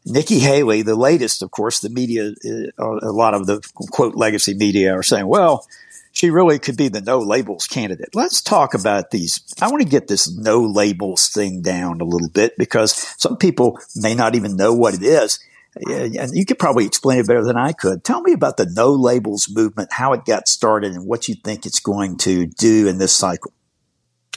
Nikki 0.04 0.40
Haley, 0.40 0.82
the 0.82 0.96
latest, 0.96 1.42
of 1.42 1.50
course, 1.52 1.78
the 1.80 1.88
media, 1.88 2.32
uh, 2.78 2.98
a 3.02 3.12
lot 3.12 3.34
of 3.34 3.46
the 3.46 3.60
quote 3.92 4.16
legacy 4.16 4.54
media 4.54 4.92
are 4.92 5.02
saying, 5.02 5.26
well, 5.26 5.66
she 6.10 6.28
really 6.30 6.58
could 6.58 6.76
be 6.76 6.88
the 6.88 7.00
no 7.00 7.20
labels 7.20 7.66
candidate. 7.66 8.14
Let's 8.14 8.42
talk 8.42 8.74
about 8.74 9.10
these. 9.12 9.40
I 9.60 9.68
want 9.68 9.82
to 9.82 9.88
get 9.88 10.08
this 10.08 10.30
no 10.30 10.60
labels 10.60 11.28
thing 11.28 11.62
down 11.62 12.00
a 12.00 12.04
little 12.04 12.28
bit 12.28 12.58
because 12.58 12.92
some 13.18 13.36
people 13.36 13.78
may 13.96 14.14
not 14.14 14.34
even 14.34 14.56
know 14.56 14.74
what 14.74 14.94
it 14.94 15.02
is. 15.02 15.38
And 15.74 16.36
you 16.36 16.44
could 16.44 16.58
probably 16.58 16.84
explain 16.84 17.18
it 17.18 17.26
better 17.26 17.44
than 17.44 17.56
I 17.56 17.72
could. 17.72 18.04
Tell 18.04 18.20
me 18.20 18.32
about 18.32 18.56
the 18.56 18.66
no 18.66 18.92
labels 18.92 19.48
movement, 19.50 19.92
how 19.92 20.12
it 20.12 20.24
got 20.24 20.46
started, 20.48 20.92
and 20.92 21.06
what 21.06 21.28
you 21.28 21.34
think 21.34 21.64
it's 21.64 21.80
going 21.80 22.18
to 22.18 22.46
do 22.46 22.86
in 22.86 22.98
this 22.98 23.16
cycle. 23.16 23.52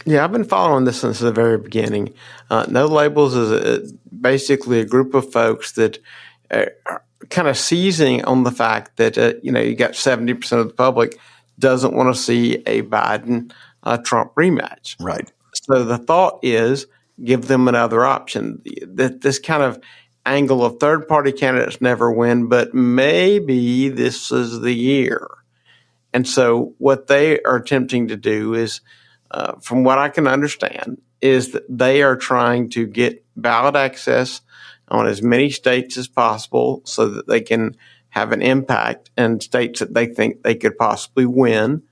Yeah, 0.06 0.24
I've 0.24 0.32
been 0.32 0.44
following 0.44 0.86
this 0.86 1.01
since 1.01 1.20
the 1.20 1.32
very 1.32 1.58
beginning. 1.58 2.13
Uh, 2.50 2.65
no 2.70 2.86
labels 2.86 3.36
is 3.36 3.51
a, 3.51 3.94
basically 4.13 4.80
a 4.80 4.86
group 4.86 5.13
of 5.13 5.32
folks 5.32 5.74
that 5.74 6.00
are 6.51 7.04
kind 7.30 7.48
of 7.48 7.58
seizing 7.58 8.24
on 8.25 8.44
the 8.44 8.51
fact 8.51 8.98
that 8.98 9.18
uh, 9.18 9.34
you 9.42 9.51
know 9.51 9.62
you 9.62 9.75
got 9.75 9.96
seventy 9.96 10.34
percent 10.34 10.62
of 10.62 10.68
the 10.68 10.74
public 10.74 11.18
doesn't 11.58 11.96
want 11.96 12.13
to 12.13 12.22
see 12.22 12.56
a 12.65 12.84
Biden 12.84 13.51
uh, 13.84 13.98
Trump 13.98 14.34
rematch. 14.36 14.96
Right. 15.00 15.32
So 15.54 15.84
the 15.84 15.98
thought 15.98 16.39
is 16.44 16.86
give 17.24 17.48
them 17.48 17.68
another 17.68 18.06
option. 18.06 18.62
That 18.88 19.22
this 19.22 19.39
kind 19.39 19.63
of 19.63 19.80
angle 20.25 20.65
of 20.65 20.79
third 20.79 21.08
party 21.08 21.32
candidates 21.32 21.82
never 21.82 22.12
win, 22.12 22.48
but 22.48 22.74
maybe 22.74 23.89
this 23.89 24.32
is 24.32 24.60
the 24.62 24.74
year. 24.74 25.27
And 26.13 26.27
so 26.27 26.74
what 26.77 27.08
they 27.08 27.41
are 27.41 27.58
attempting 27.58 28.08
to 28.08 28.15
do 28.15 28.53
is, 28.53 28.82
uh, 29.32 29.53
from 29.62 29.84
what 29.84 29.98
I 29.98 30.10
can 30.10 30.27
understand, 30.27 31.01
is 31.22 31.51
that 31.51 31.65
they 31.70 32.03
are 32.03 32.15
trying 32.15 32.70
to 32.70 32.88
get 32.88 33.25
ballot 33.36 33.75
access 33.75 34.41
on 34.88 35.08
as 35.08 35.22
many 35.22 35.50
states 35.50 35.98
as 35.98 36.08
possible 36.08 36.82
so 36.86 37.08
that 37.10 37.27
they 37.27 37.41
can 37.41 37.75
have 38.10 38.32
an 38.32 38.41
impact 38.41 39.10
in 39.17 39.41
states 39.41 39.79
that 39.79 39.94
they 39.94 40.05
think 40.05 40.41
they 40.41 40.55
could 40.55 40.77
possibly 40.77 41.25
win, 41.25 41.84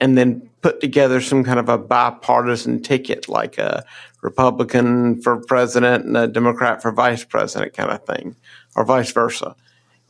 and 0.00 0.16
then 0.16 0.48
put 0.62 0.80
together 0.80 1.20
some 1.20 1.44
kind 1.44 1.58
of 1.58 1.68
a 1.68 1.78
bipartisan 1.78 2.82
ticket, 2.82 3.28
like 3.28 3.58
a 3.58 3.84
Republican 4.22 5.20
for 5.22 5.36
president 5.36 6.04
and 6.04 6.16
a 6.16 6.26
Democrat 6.26 6.82
for 6.82 6.92
vice 6.92 7.24
president 7.24 7.72
kind 7.72 7.90
of 7.90 8.04
thing, 8.04 8.36
or 8.74 8.84
vice 8.84 9.12
versa. 9.12 9.54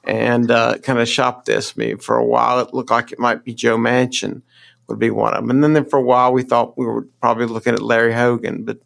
And 0.05 0.51
uh, 0.51 0.79
kind 0.79 1.01
of 1.01 1.09
shop 1.09 1.45
this. 1.47 1.77
Me 1.77 1.95
for 1.95 2.17
a 2.17 2.25
while, 2.25 2.61
it 2.61 2.73
looked 2.73 2.91
like 2.91 3.11
it 3.11 3.19
might 3.19 3.45
be 3.45 3.55
Joe 3.55 3.77
Manchin 3.77 4.43
would 4.87 5.01
be 5.01 5.11
one 5.11 5.35
of 5.35 5.43
them, 5.43 5.51
and 5.51 5.65
then, 5.65 5.73
then 5.73 5.85
for 5.85 5.99
a 5.99 6.03
while 6.03 6.33
we 6.33 6.45
thought 6.45 6.79
we 6.79 6.87
were 6.87 7.03
probably 7.21 7.47
looking 7.47 7.75
at 7.75 7.83
Larry 7.83 8.13
Hogan, 8.13 8.65
but 8.65 8.79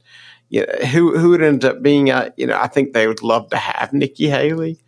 you 0.50 0.66
know, 0.66 0.86
who 0.86 1.16
who 1.16 1.30
would 1.30 1.42
end 1.42 1.64
up 1.64 1.82
being? 1.82 2.10
Uh, 2.10 2.30
you 2.36 2.46
know, 2.46 2.58
I 2.58 2.66
think 2.66 2.92
they 2.92 3.06
would 3.06 3.22
love 3.22 3.48
to 3.50 3.56
have 3.56 3.92
Nikki 3.92 4.28
Haley. 4.28 4.78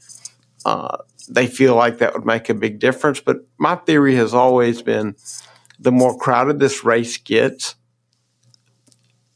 Uh, 0.67 0.97
they 1.29 1.47
feel 1.47 1.77
like 1.77 1.99
that 1.99 2.15
would 2.15 2.27
make 2.27 2.49
a 2.49 2.55
big 2.55 2.81
difference. 2.81 3.21
But 3.21 3.39
my 3.59 3.77
theory 3.77 4.17
has 4.17 4.35
always 4.35 4.83
been 4.83 5.15
the 5.83 5.93
more 5.93 6.17
crowded 6.17 6.59
this 6.59 6.85
race 6.85 7.17
gets, 7.17 7.75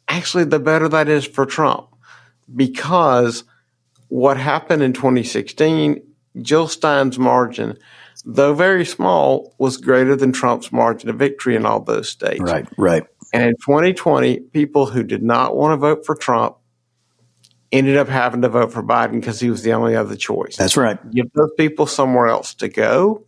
actually, 0.08 0.44
the 0.44 0.60
better 0.60 0.88
that 0.88 1.08
is 1.08 1.26
for 1.26 1.44
Trump. 1.44 1.88
Because 2.54 3.44
what 4.08 4.36
happened 4.36 4.82
in 4.82 4.92
2016, 4.92 6.00
Jill 6.40 6.68
Stein's 6.68 7.18
margin, 7.18 7.76
though 8.24 8.54
very 8.54 8.84
small, 8.84 9.54
was 9.58 9.76
greater 9.76 10.14
than 10.14 10.32
Trump's 10.32 10.70
margin 10.70 11.10
of 11.10 11.16
victory 11.16 11.56
in 11.56 11.66
all 11.66 11.80
those 11.80 12.08
states. 12.08 12.40
Right, 12.40 12.66
right. 12.78 13.04
And 13.32 13.42
in 13.42 13.54
2020, 13.56 14.40
people 14.52 14.86
who 14.86 15.02
did 15.02 15.22
not 15.22 15.56
want 15.56 15.72
to 15.72 15.76
vote 15.76 16.06
for 16.06 16.14
Trump 16.14 16.56
ended 17.72 17.96
up 17.96 18.08
having 18.08 18.42
to 18.42 18.48
vote 18.48 18.72
for 18.72 18.82
Biden 18.82 19.20
because 19.20 19.40
he 19.40 19.50
was 19.50 19.62
the 19.62 19.72
only 19.72 19.96
other 19.96 20.14
choice. 20.14 20.56
That's 20.56 20.76
right. 20.76 20.98
Give 21.10 21.26
those 21.32 21.50
people 21.58 21.86
somewhere 21.86 22.28
else 22.28 22.54
to 22.54 22.68
go, 22.68 23.24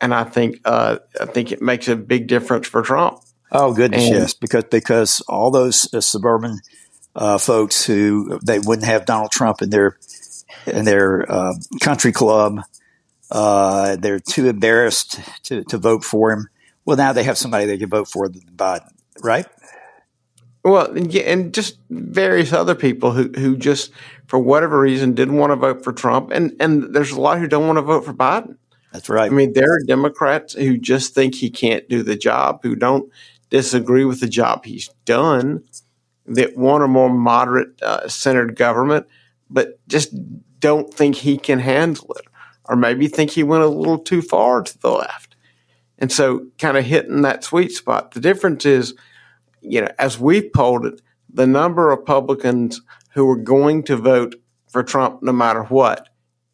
and 0.00 0.14
I 0.14 0.24
think 0.24 0.60
uh, 0.64 0.98
I 1.20 1.26
think 1.26 1.52
it 1.52 1.62
makes 1.62 1.88
a 1.88 1.96
big 1.96 2.26
difference 2.26 2.66
for 2.66 2.82
Trump. 2.82 3.20
Oh 3.52 3.74
goodness, 3.74 4.04
And- 4.04 4.14
yes, 4.14 4.34
because 4.34 4.64
because 4.64 5.20
all 5.28 5.50
those 5.50 5.92
uh, 5.92 6.00
suburban 6.00 6.60
uh, 7.14 7.38
folks 7.38 7.84
who 7.84 8.38
they 8.42 8.58
wouldn't 8.58 8.86
have 8.86 9.06
Donald 9.06 9.30
Trump 9.30 9.62
in 9.62 9.70
their 9.70 9.98
in 10.66 10.84
their 10.84 11.30
uh, 11.30 11.54
country 11.80 12.12
club, 12.12 12.60
uh, 13.30 13.96
they're 13.96 14.20
too 14.20 14.48
embarrassed 14.48 15.20
to, 15.44 15.64
to 15.64 15.78
vote 15.78 16.04
for 16.04 16.32
him. 16.32 16.48
Well, 16.84 16.96
now 16.96 17.12
they 17.12 17.24
have 17.24 17.38
somebody 17.38 17.66
they 17.66 17.78
can 17.78 17.88
vote 17.90 18.08
for 18.08 18.28
than 18.28 18.42
Biden, 18.56 18.90
right? 19.22 19.46
Well, 20.62 20.90
and 20.90 21.14
and 21.14 21.54
just 21.54 21.78
various 21.88 22.52
other 22.52 22.74
people 22.74 23.12
who 23.12 23.30
who 23.34 23.56
just 23.56 23.92
for 24.26 24.38
whatever 24.38 24.78
reason 24.78 25.14
didn't 25.14 25.36
want 25.36 25.52
to 25.52 25.56
vote 25.56 25.82
for 25.82 25.92
Trump, 25.92 26.30
and 26.32 26.54
and 26.60 26.94
there's 26.94 27.12
a 27.12 27.20
lot 27.20 27.38
who 27.38 27.46
don't 27.46 27.66
want 27.66 27.78
to 27.78 27.82
vote 27.82 28.04
for 28.04 28.12
Biden. 28.12 28.56
That's 28.92 29.08
right. 29.08 29.30
I 29.30 29.34
mean, 29.34 29.52
there 29.52 29.72
are 29.72 29.84
Democrats 29.86 30.54
who 30.54 30.76
just 30.76 31.14
think 31.14 31.34
he 31.34 31.50
can't 31.50 31.88
do 31.88 32.02
the 32.02 32.16
job, 32.16 32.60
who 32.62 32.74
don't 32.74 33.10
disagree 33.48 34.04
with 34.04 34.20
the 34.20 34.28
job 34.28 34.64
he's 34.64 34.88
done, 35.04 35.64
that 36.26 36.56
want 36.56 36.84
a 36.84 36.88
more 36.88 37.10
moderate, 37.10 37.80
uh, 37.82 38.08
centered 38.08 38.56
government, 38.56 39.06
but 39.48 39.78
just 39.88 40.12
don't 40.60 40.92
think 40.92 41.16
he 41.16 41.36
can 41.38 41.58
handle 41.58 42.14
it, 42.18 42.26
or 42.68 42.76
maybe 42.76 43.08
think 43.08 43.30
he 43.30 43.42
went 43.42 43.64
a 43.64 43.68
little 43.68 43.98
too 43.98 44.22
far 44.22 44.62
to 44.62 44.78
the 44.78 44.90
left. 44.90 45.36
And 45.98 46.10
so, 46.10 46.46
kind 46.58 46.76
of 46.76 46.84
hitting 46.84 47.22
that 47.22 47.44
sweet 47.44 47.72
spot. 47.72 48.12
The 48.12 48.20
difference 48.20 48.64
is, 48.64 48.94
you 49.60 49.80
know, 49.80 49.90
as 49.98 50.18
we've 50.18 50.52
polled 50.52 50.86
it, 50.86 51.00
the 51.32 51.46
number 51.46 51.90
of 51.90 51.98
Republicans 51.98 52.80
who 53.14 53.28
are 53.28 53.36
going 53.36 53.82
to 53.84 53.96
vote 53.96 54.34
for 54.68 54.82
Trump 54.82 55.22
no 55.22 55.32
matter 55.32 55.64
what 55.64 56.09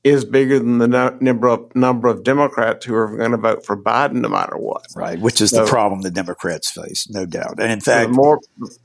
is 0.06 0.24
bigger 0.24 0.60
than 0.60 0.78
the 0.78 0.86
number 1.20 1.48
of 1.48 1.74
number 1.74 2.06
of 2.06 2.22
Democrats 2.22 2.86
who 2.86 2.94
are 2.94 3.16
going 3.16 3.32
to 3.32 3.36
vote 3.36 3.66
for 3.66 3.76
Biden 3.76 4.20
no 4.20 4.28
matter 4.28 4.56
what. 4.56 4.86
Right, 4.94 5.18
which 5.18 5.40
is 5.40 5.50
so, 5.50 5.64
the 5.64 5.68
problem 5.68 6.02
the 6.02 6.12
Democrats 6.12 6.70
face, 6.70 7.10
no 7.10 7.26
doubt. 7.26 7.58
And 7.58 7.72
in 7.72 7.80
fact, 7.80 8.10
the 8.10 8.14
more 8.14 8.40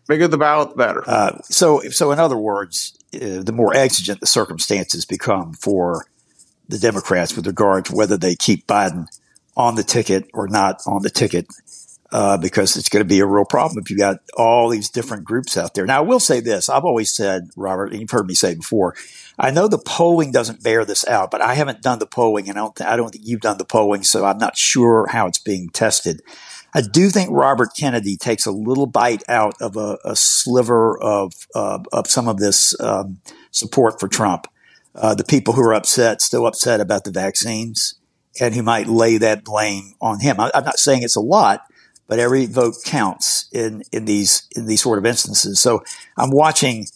bigger 0.08 0.28
the 0.28 0.40
ballot, 0.40 0.72
the 0.72 0.76
better. 0.76 1.04
Uh, 1.08 1.38
so, 1.44 1.82
so 1.92 2.12
in 2.12 2.18
other 2.18 2.38
words, 2.38 2.98
uh, 3.14 3.44
the 3.44 3.54
more 3.54 3.76
exigent 3.76 4.20
the 4.20 4.26
circumstances 4.26 5.06
become 5.06 5.54
for 5.54 6.06
the 6.68 6.80
Democrats 6.80 7.36
with 7.36 7.46
regard 7.46 7.86
to 7.86 7.96
whether 7.96 8.18
they 8.18 8.34
keep 8.34 8.66
Biden 8.66 9.06
on 9.56 9.76
the 9.76 9.84
ticket 9.84 10.28
or 10.34 10.48
not 10.48 10.82
on 10.88 11.04
the 11.04 11.12
ticket, 11.12 11.46
uh, 12.12 12.38
because 12.38 12.76
it's 12.76 12.90
going 12.90 13.04
to 13.04 13.08
be 13.08 13.20
a 13.20 13.26
real 13.26 13.46
problem 13.46 13.82
if 13.82 13.90
you've 13.90 14.00
got 14.00 14.18
all 14.36 14.70
these 14.70 14.90
different 14.90 15.24
groups 15.24 15.56
out 15.58 15.74
there. 15.74 15.86
Now, 15.86 16.00
I 16.00 16.02
will 16.02 16.20
say 16.20 16.40
this: 16.40 16.70
I've 16.70 16.86
always 16.86 17.14
said, 17.14 17.50
Robert, 17.56 17.92
and 17.92 18.02
you've 18.02 18.12
heard 18.12 18.28
me 18.28 18.34
say 18.34 18.56
before, 18.56 18.96
I 19.40 19.52
know 19.52 19.68
the 19.68 19.78
polling 19.78 20.32
doesn't 20.32 20.64
bear 20.64 20.86
this 20.86 21.08
out, 21.08 21.32
but 21.32 21.42
I 21.42 21.54
haven't 21.54 21.82
done 21.82 22.00
the 22.00 22.08
polling, 22.08 22.50
and 22.50 22.58
I 22.58 22.62
don't, 22.62 22.76
th- 22.76 22.90
I 22.90 22.96
don't 22.96 23.10
think 23.12 23.26
you've 23.26 23.42
done 23.42 23.58
the 23.58 23.66
polling, 23.66 24.04
so 24.04 24.26
I'm 24.26 24.38
not 24.38 24.58
sure 24.58 25.08
how 25.08 25.28
it's 25.28 25.40
being 25.40 25.70
tested. 25.70 26.22
I 26.74 26.82
do 26.82 27.10
think 27.10 27.30
Robert 27.32 27.72
Kennedy 27.76 28.16
takes 28.16 28.46
a 28.46 28.52
little 28.52 28.86
bite 28.86 29.24
out 29.28 29.56
of 29.62 29.76
a, 29.76 29.98
a 30.06 30.16
sliver 30.16 30.98
of 31.02 31.34
uh, 31.54 31.80
of 31.92 32.08
some 32.08 32.28
of 32.28 32.38
this 32.38 32.80
um, 32.80 33.20
support 33.52 34.00
for 34.00 34.08
Trump. 34.08 34.48
Uh, 34.94 35.16
the 35.16 35.24
people 35.24 35.54
who 35.54 35.62
are 35.62 35.74
upset, 35.74 36.22
still 36.22 36.46
upset 36.46 36.80
about 36.82 37.04
the 37.04 37.12
vaccines, 37.12 37.96
and 38.40 38.56
who 38.56 38.64
might 38.64 38.88
lay 38.88 39.18
that 39.18 39.44
blame 39.44 39.94
on 40.02 40.20
him. 40.20 40.40
I, 40.40 40.52
I'm 40.54 40.64
not 40.64 40.80
saying 40.80 41.04
it's 41.04 41.16
a 41.16 41.22
lot, 41.22 41.66
but 42.08 42.20
every 42.20 42.46
vote 42.46 42.76
counts 42.86 43.48
in 43.52 43.84
in 43.92 44.06
these 44.06 44.48
in 44.56 44.66
these 44.66 44.82
sort 44.82 45.00
of 45.00 45.06
instances. 45.06 45.62
So 45.62 45.84
I'm 46.18 46.32
watching 46.32 46.88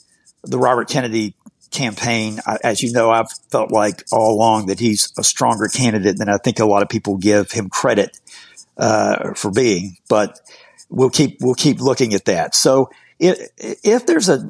the 0.43 0.59
Robert 0.59 0.89
Kennedy 0.89 1.35
campaign. 1.71 2.39
As 2.63 2.81
you 2.81 2.91
know, 2.91 3.11
I've 3.11 3.31
felt 3.51 3.71
like 3.71 4.03
all 4.11 4.33
along 4.33 4.67
that 4.67 4.79
he's 4.79 5.11
a 5.17 5.23
stronger 5.23 5.67
candidate 5.67 6.17
than 6.17 6.29
I 6.29 6.37
think 6.37 6.59
a 6.59 6.65
lot 6.65 6.83
of 6.83 6.89
people 6.89 7.17
give 7.17 7.51
him 7.51 7.69
credit 7.69 8.19
uh, 8.77 9.33
for 9.33 9.51
being. 9.51 9.97
But 10.09 10.39
we'll 10.89 11.09
keep 11.09 11.37
we'll 11.41 11.55
keep 11.55 11.79
looking 11.79 12.13
at 12.13 12.25
that. 12.25 12.55
So 12.55 12.89
if, 13.19 13.39
if 13.57 14.05
there's 14.05 14.29
a 14.29 14.49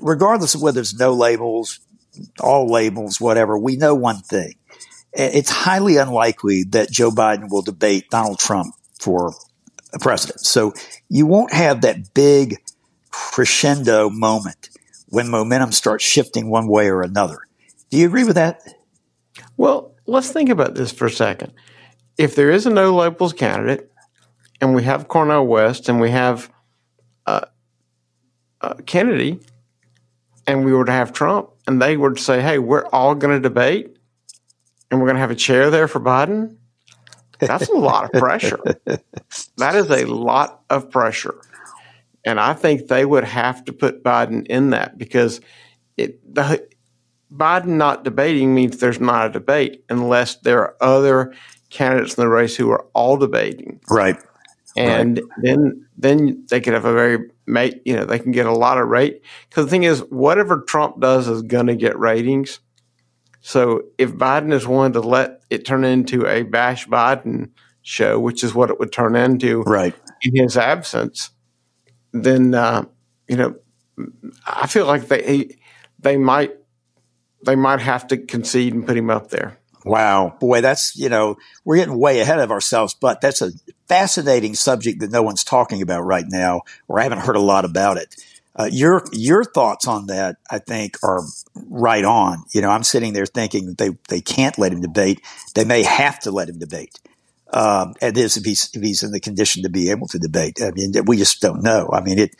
regardless 0.00 0.54
of 0.54 0.62
whether 0.62 0.76
there's 0.76 0.98
no 0.98 1.12
labels, 1.12 1.80
all 2.40 2.70
labels, 2.70 3.20
whatever, 3.20 3.58
we 3.58 3.76
know 3.76 3.94
one 3.94 4.18
thing. 4.18 4.54
It's 5.12 5.50
highly 5.50 5.96
unlikely 5.96 6.64
that 6.70 6.90
Joe 6.90 7.10
Biden 7.10 7.50
will 7.50 7.62
debate 7.62 8.10
Donald 8.10 8.38
Trump 8.38 8.74
for 9.00 9.32
president. 9.98 10.40
So 10.40 10.72
you 11.08 11.26
won't 11.26 11.52
have 11.52 11.80
that 11.82 12.14
big 12.14 12.58
crescendo 13.10 14.08
moment 14.10 14.70
when 15.08 15.28
momentum 15.28 15.72
starts 15.72 16.04
shifting 16.04 16.50
one 16.50 16.68
way 16.68 16.88
or 16.88 17.02
another. 17.02 17.38
Do 17.90 17.96
you 17.96 18.06
agree 18.06 18.24
with 18.24 18.36
that? 18.36 18.62
Well, 19.56 19.94
let's 20.06 20.30
think 20.30 20.48
about 20.48 20.74
this 20.74 20.92
for 20.92 21.06
a 21.06 21.10
second. 21.10 21.52
If 22.16 22.36
there 22.36 22.50
is 22.50 22.66
a 22.66 22.70
no 22.70 22.94
labels 22.94 23.32
candidate, 23.32 23.90
and 24.60 24.74
we 24.74 24.84
have 24.84 25.08
Cornel 25.08 25.46
West, 25.46 25.88
and 25.88 26.00
we 26.00 26.10
have 26.10 26.50
uh, 27.26 27.46
uh, 28.60 28.74
Kennedy, 28.86 29.40
and 30.46 30.64
we 30.64 30.72
were 30.72 30.84
to 30.84 30.92
have 30.92 31.12
Trump, 31.12 31.50
and 31.66 31.80
they 31.80 31.96
were 31.96 32.12
to 32.12 32.22
say, 32.22 32.40
"Hey, 32.42 32.58
we're 32.58 32.86
all 32.86 33.14
going 33.14 33.34
to 33.34 33.40
debate, 33.40 33.96
and 34.90 35.00
we're 35.00 35.06
going 35.06 35.16
to 35.16 35.20
have 35.20 35.30
a 35.30 35.36
chair 35.36 35.70
there 35.70 35.88
for 35.88 36.00
Biden," 36.00 36.56
that's 37.40 37.68
a 37.68 37.74
lot 37.74 38.04
of 38.04 38.12
pressure. 38.12 38.60
that 39.56 39.74
is 39.74 39.90
a 39.90 40.04
lot 40.04 40.62
of 40.70 40.90
pressure. 40.90 41.40
And 42.24 42.38
I 42.38 42.52
think 42.52 42.88
they 42.88 43.04
would 43.04 43.24
have 43.24 43.64
to 43.64 43.72
put 43.72 44.04
Biden 44.04 44.46
in 44.46 44.70
that 44.70 44.98
because 44.98 45.40
it, 45.96 46.34
the, 46.34 46.66
Biden 47.32 47.76
not 47.76 48.04
debating 48.04 48.54
means 48.54 48.78
there's 48.78 49.00
not 49.00 49.26
a 49.26 49.30
debate 49.30 49.84
unless 49.88 50.36
there 50.36 50.60
are 50.60 50.76
other 50.80 51.34
candidates 51.70 52.14
in 52.14 52.22
the 52.22 52.28
race 52.28 52.56
who 52.56 52.70
are 52.70 52.86
all 52.94 53.16
debating. 53.16 53.80
Right. 53.88 54.16
And 54.76 55.18
right. 55.18 55.26
then 55.42 55.86
then 55.96 56.46
they 56.48 56.60
could 56.60 56.74
have 56.74 56.84
a 56.84 56.92
very 56.92 57.30
mate, 57.46 57.82
you 57.84 57.94
know, 57.94 58.04
they 58.04 58.18
can 58.18 58.32
get 58.32 58.46
a 58.46 58.52
lot 58.52 58.78
of 58.78 58.88
rate. 58.88 59.22
Because 59.48 59.66
the 59.66 59.70
thing 59.70 59.82
is, 59.82 60.00
whatever 60.10 60.62
Trump 60.62 61.00
does 61.00 61.28
is 61.28 61.42
going 61.42 61.66
to 61.66 61.76
get 61.76 61.98
ratings. 61.98 62.60
So 63.40 63.84
if 63.98 64.12
Biden 64.12 64.52
is 64.52 64.66
willing 64.66 64.92
to 64.92 65.00
let 65.00 65.42
it 65.50 65.64
turn 65.64 65.84
into 65.84 66.26
a 66.26 66.42
bash 66.42 66.86
Biden 66.86 67.50
show, 67.82 68.18
which 68.18 68.44
is 68.44 68.54
what 68.54 68.70
it 68.70 68.78
would 68.78 68.92
turn 68.92 69.16
into 69.16 69.62
right. 69.62 69.94
in 70.22 70.36
his 70.36 70.56
absence, 70.56 71.30
then 72.12 72.54
uh, 72.54 72.84
you 73.28 73.36
know 73.36 73.56
I 74.46 74.66
feel 74.66 74.86
like 74.86 75.08
they 75.08 75.56
they 75.98 76.16
might 76.16 76.52
they 77.44 77.56
might 77.56 77.80
have 77.80 78.06
to 78.08 78.18
concede 78.18 78.74
and 78.74 78.86
put 78.86 78.96
him 78.96 79.10
up 79.10 79.30
there. 79.30 79.58
Wow, 79.84 80.36
boy, 80.38 80.60
that's 80.60 80.94
you 80.96 81.08
know 81.08 81.36
we're 81.64 81.76
getting 81.76 81.98
way 81.98 82.20
ahead 82.20 82.38
of 82.38 82.50
ourselves, 82.50 82.94
but 82.94 83.20
that's 83.20 83.40
a 83.40 83.52
fascinating 83.88 84.54
subject 84.54 85.00
that 85.00 85.10
no 85.10 85.22
one's 85.22 85.44
talking 85.44 85.80
about 85.80 86.02
right 86.02 86.26
now, 86.28 86.62
or 86.86 87.00
I 87.00 87.04
haven't 87.04 87.20
heard 87.20 87.36
a 87.36 87.40
lot 87.40 87.64
about 87.64 87.96
it. 87.96 88.14
Uh, 88.60 88.68
your 88.70 89.04
your 89.12 89.44
thoughts 89.44 89.86
on 89.86 90.06
that, 90.06 90.36
I 90.50 90.58
think, 90.58 90.98
are 91.02 91.22
right 91.54 92.04
on. 92.04 92.44
You 92.52 92.60
know, 92.60 92.70
I'm 92.70 92.82
sitting 92.82 93.12
there 93.12 93.26
thinking 93.26 93.74
they 93.78 93.90
they 94.08 94.20
can't 94.20 94.58
let 94.58 94.72
him 94.72 94.80
debate. 94.80 95.22
They 95.54 95.64
may 95.64 95.82
have 95.82 96.18
to 96.20 96.30
let 96.30 96.48
him 96.48 96.58
debate 96.58 96.98
um, 97.52 97.94
and 98.00 98.16
is 98.16 98.36
if 98.36 98.44
he's 98.44 98.70
if 98.74 98.82
he's 98.82 99.02
in 99.02 99.12
the 99.12 99.20
condition 99.20 99.62
to 99.62 99.68
be 99.68 99.90
able 99.90 100.06
to 100.08 100.18
debate. 100.18 100.60
I 100.62 100.70
mean, 100.70 100.92
we 101.06 101.16
just 101.16 101.40
don't 101.40 101.62
know. 101.62 101.88
I 101.92 102.00
mean, 102.00 102.18
it. 102.18 102.36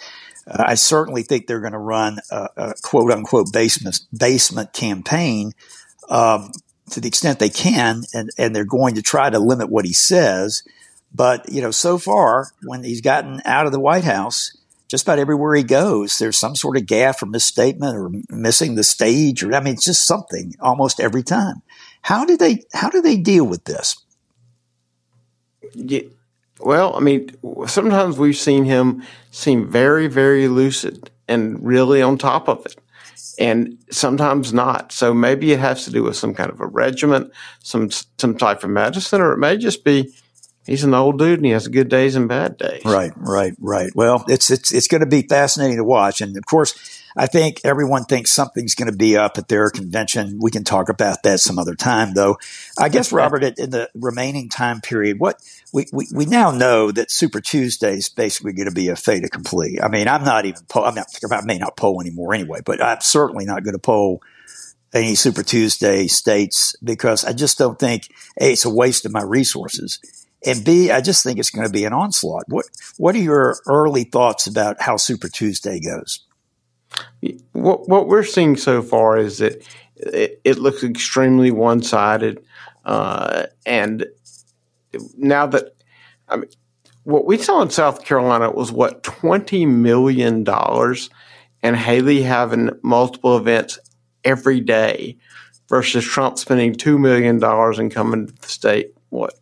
Uh, 0.46 0.64
I 0.66 0.74
certainly 0.74 1.22
think 1.22 1.46
they're 1.46 1.60
going 1.60 1.72
to 1.72 1.78
run 1.78 2.18
a, 2.30 2.48
a, 2.56 2.74
quote 2.82 3.12
unquote 3.12 3.52
basement 3.52 4.00
basement 4.16 4.72
campaign 4.72 5.52
um, 6.08 6.50
to 6.90 7.00
the 7.00 7.08
extent 7.08 7.38
they 7.38 7.50
can, 7.50 8.04
and 8.14 8.30
and 8.38 8.54
they're 8.54 8.64
going 8.64 8.94
to 8.94 9.02
try 9.02 9.30
to 9.30 9.38
limit 9.38 9.68
what 9.68 9.84
he 9.84 9.92
says. 9.92 10.62
But 11.12 11.50
you 11.50 11.60
know, 11.60 11.70
so 11.70 11.98
far 11.98 12.48
when 12.62 12.84
he's 12.84 13.00
gotten 13.00 13.42
out 13.44 13.66
of 13.66 13.72
the 13.72 13.80
White 13.80 14.04
House, 14.04 14.56
just 14.90 15.04
about 15.04 15.20
everywhere 15.20 15.54
he 15.54 15.62
goes, 15.62 16.18
there's 16.18 16.36
some 16.36 16.56
sort 16.56 16.76
of 16.76 16.82
gaffe 16.82 17.22
or 17.22 17.26
misstatement 17.26 17.96
or 17.96 18.10
missing 18.28 18.74
the 18.74 18.82
stage, 18.82 19.44
or 19.44 19.54
I 19.54 19.60
mean, 19.60 19.74
it's 19.74 19.84
just 19.84 20.04
something 20.04 20.54
almost 20.60 20.98
every 20.98 21.22
time. 21.22 21.62
How 22.02 22.24
do 22.24 22.36
they 22.36 22.64
how 22.72 22.90
do 22.90 23.00
they 23.00 23.16
deal 23.16 23.44
with 23.44 23.64
this? 23.64 24.04
Yeah, 25.74 26.00
well, 26.58 26.96
I 26.96 27.00
mean, 27.00 27.30
sometimes 27.66 28.18
we've 28.18 28.36
seen 28.36 28.64
him 28.64 29.04
seem 29.30 29.70
very, 29.70 30.08
very 30.08 30.48
lucid 30.48 31.10
and 31.28 31.64
really 31.64 32.02
on 32.02 32.18
top 32.18 32.48
of 32.48 32.66
it, 32.66 32.74
and 33.38 33.78
sometimes 33.92 34.52
not. 34.52 34.90
So 34.90 35.14
maybe 35.14 35.52
it 35.52 35.60
has 35.60 35.84
to 35.84 35.92
do 35.92 36.02
with 36.02 36.16
some 36.16 36.34
kind 36.34 36.50
of 36.50 36.60
a 36.60 36.66
regimen, 36.66 37.30
some 37.62 37.90
some 38.18 38.36
type 38.36 38.64
of 38.64 38.70
medicine, 38.70 39.20
or 39.20 39.34
it 39.34 39.38
may 39.38 39.56
just 39.56 39.84
be 39.84 40.12
he's 40.70 40.84
an 40.84 40.94
old 40.94 41.18
dude 41.18 41.40
and 41.40 41.44
he 41.44 41.52
has 41.52 41.68
good 41.68 41.88
days 41.88 42.14
and 42.14 42.28
bad 42.28 42.56
days. 42.56 42.84
Right, 42.84 43.12
right, 43.16 43.54
right. 43.58 43.90
Well, 43.94 44.24
it's 44.28 44.50
it's 44.50 44.72
it's 44.72 44.86
going 44.86 45.00
to 45.00 45.06
be 45.06 45.22
fascinating 45.22 45.76
to 45.76 45.84
watch, 45.84 46.20
and 46.20 46.36
of 46.36 46.46
course, 46.46 47.02
I 47.16 47.26
think 47.26 47.60
everyone 47.64 48.04
thinks 48.04 48.30
something's 48.30 48.74
going 48.74 48.90
to 48.90 48.96
be 48.96 49.16
up 49.16 49.36
at 49.36 49.48
their 49.48 49.68
convention. 49.68 50.38
We 50.40 50.50
can 50.50 50.64
talk 50.64 50.88
about 50.88 51.24
that 51.24 51.40
some 51.40 51.58
other 51.58 51.74
time, 51.74 52.14
though. 52.14 52.38
I 52.78 52.88
guess, 52.88 53.12
Robert, 53.12 53.42
in 53.58 53.70
the 53.70 53.90
remaining 53.94 54.48
time 54.48 54.80
period, 54.80 55.18
what 55.18 55.42
we, 55.72 55.86
we, 55.92 56.06
we 56.14 56.24
now 56.24 56.52
know 56.52 56.92
that 56.92 57.10
Super 57.10 57.40
Tuesday 57.40 57.96
is 57.96 58.08
basically 58.08 58.52
going 58.52 58.68
to 58.68 58.74
be 58.74 58.88
a 58.88 58.96
fait 58.96 59.24
accompli. 59.24 59.80
I 59.82 59.88
mean, 59.88 60.08
I'm 60.08 60.24
not 60.24 60.46
even 60.46 60.62
poll. 60.68 60.84
I'm 60.84 60.94
not. 60.94 61.06
I 61.30 61.40
may 61.44 61.58
not 61.58 61.76
poll 61.76 62.00
anymore 62.00 62.32
anyway, 62.32 62.60
but 62.64 62.82
I'm 62.82 63.00
certainly 63.00 63.44
not 63.44 63.64
going 63.64 63.74
to 63.74 63.80
poll 63.80 64.22
any 64.92 65.14
Super 65.14 65.42
Tuesday 65.42 66.06
states 66.06 66.74
because 66.82 67.24
I 67.24 67.32
just 67.32 67.58
don't 67.58 67.78
think 67.78 68.08
a 68.40 68.52
it's 68.52 68.64
a 68.64 68.70
waste 68.70 69.04
of 69.04 69.12
my 69.12 69.22
resources. 69.22 70.00
And 70.46 70.64
B, 70.64 70.90
I 70.90 71.00
just 71.00 71.22
think 71.22 71.38
it's 71.38 71.50
going 71.50 71.66
to 71.66 71.72
be 71.72 71.84
an 71.84 71.92
onslaught. 71.92 72.44
What 72.48 72.66
What 72.96 73.14
are 73.14 73.18
your 73.18 73.58
early 73.66 74.04
thoughts 74.04 74.46
about 74.46 74.80
how 74.80 74.96
Super 74.96 75.28
Tuesday 75.28 75.80
goes? 75.80 76.20
What 77.52 77.88
what 77.88 78.08
we're 78.08 78.24
seeing 78.24 78.56
so 78.56 78.82
far 78.82 79.18
is 79.18 79.38
that 79.38 79.62
it, 79.96 80.40
it 80.44 80.58
looks 80.58 80.82
extremely 80.82 81.50
one 81.50 81.82
sided, 81.82 82.42
uh, 82.84 83.46
and 83.66 84.06
now 85.16 85.46
that 85.46 85.74
I 86.28 86.36
mean, 86.36 86.50
what 87.04 87.26
we 87.26 87.36
saw 87.38 87.62
in 87.62 87.70
South 87.70 88.04
Carolina 88.04 88.50
was 88.50 88.72
what 88.72 89.02
twenty 89.02 89.66
million 89.66 90.42
dollars, 90.42 91.10
and 91.62 91.76
Haley 91.76 92.22
having 92.22 92.70
multiple 92.82 93.36
events 93.36 93.78
every 94.24 94.60
day, 94.60 95.18
versus 95.68 96.04
Trump 96.04 96.38
spending 96.38 96.74
two 96.74 96.98
million 96.98 97.38
dollars 97.38 97.78
and 97.78 97.92
coming 97.92 98.26
to 98.26 98.32
the 98.32 98.48
state 98.48 98.94
what 99.10 99.39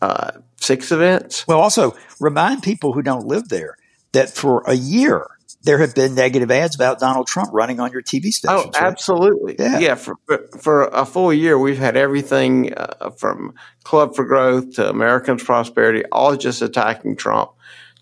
uh, 0.00 0.32
six 0.56 0.92
events. 0.92 1.46
Well, 1.46 1.60
also 1.60 1.96
remind 2.18 2.62
people 2.62 2.92
who 2.92 3.02
don't 3.02 3.26
live 3.26 3.48
there 3.48 3.76
that 4.12 4.30
for 4.30 4.62
a 4.66 4.74
year 4.74 5.26
there 5.62 5.78
have 5.78 5.94
been 5.94 6.14
negative 6.14 6.50
ads 6.50 6.74
about 6.74 6.98
Donald 7.00 7.26
Trump 7.26 7.50
running 7.52 7.80
on 7.80 7.92
your 7.92 8.02
TV 8.02 8.32
stations. 8.32 8.48
Oh, 8.48 8.70
absolutely. 8.74 9.56
Right? 9.58 9.72
Yeah. 9.72 9.78
yeah 9.78 9.94
for, 9.94 10.16
for 10.58 10.84
a 10.84 11.04
full 11.04 11.32
year, 11.34 11.58
we've 11.58 11.78
had 11.78 11.96
everything 11.96 12.72
uh, 12.74 13.10
from 13.10 13.54
Club 13.84 14.14
for 14.14 14.24
Growth 14.24 14.76
to 14.76 14.88
Americans 14.88 15.42
Prosperity, 15.42 16.04
all 16.10 16.34
just 16.36 16.62
attacking 16.62 17.16
Trump 17.16 17.50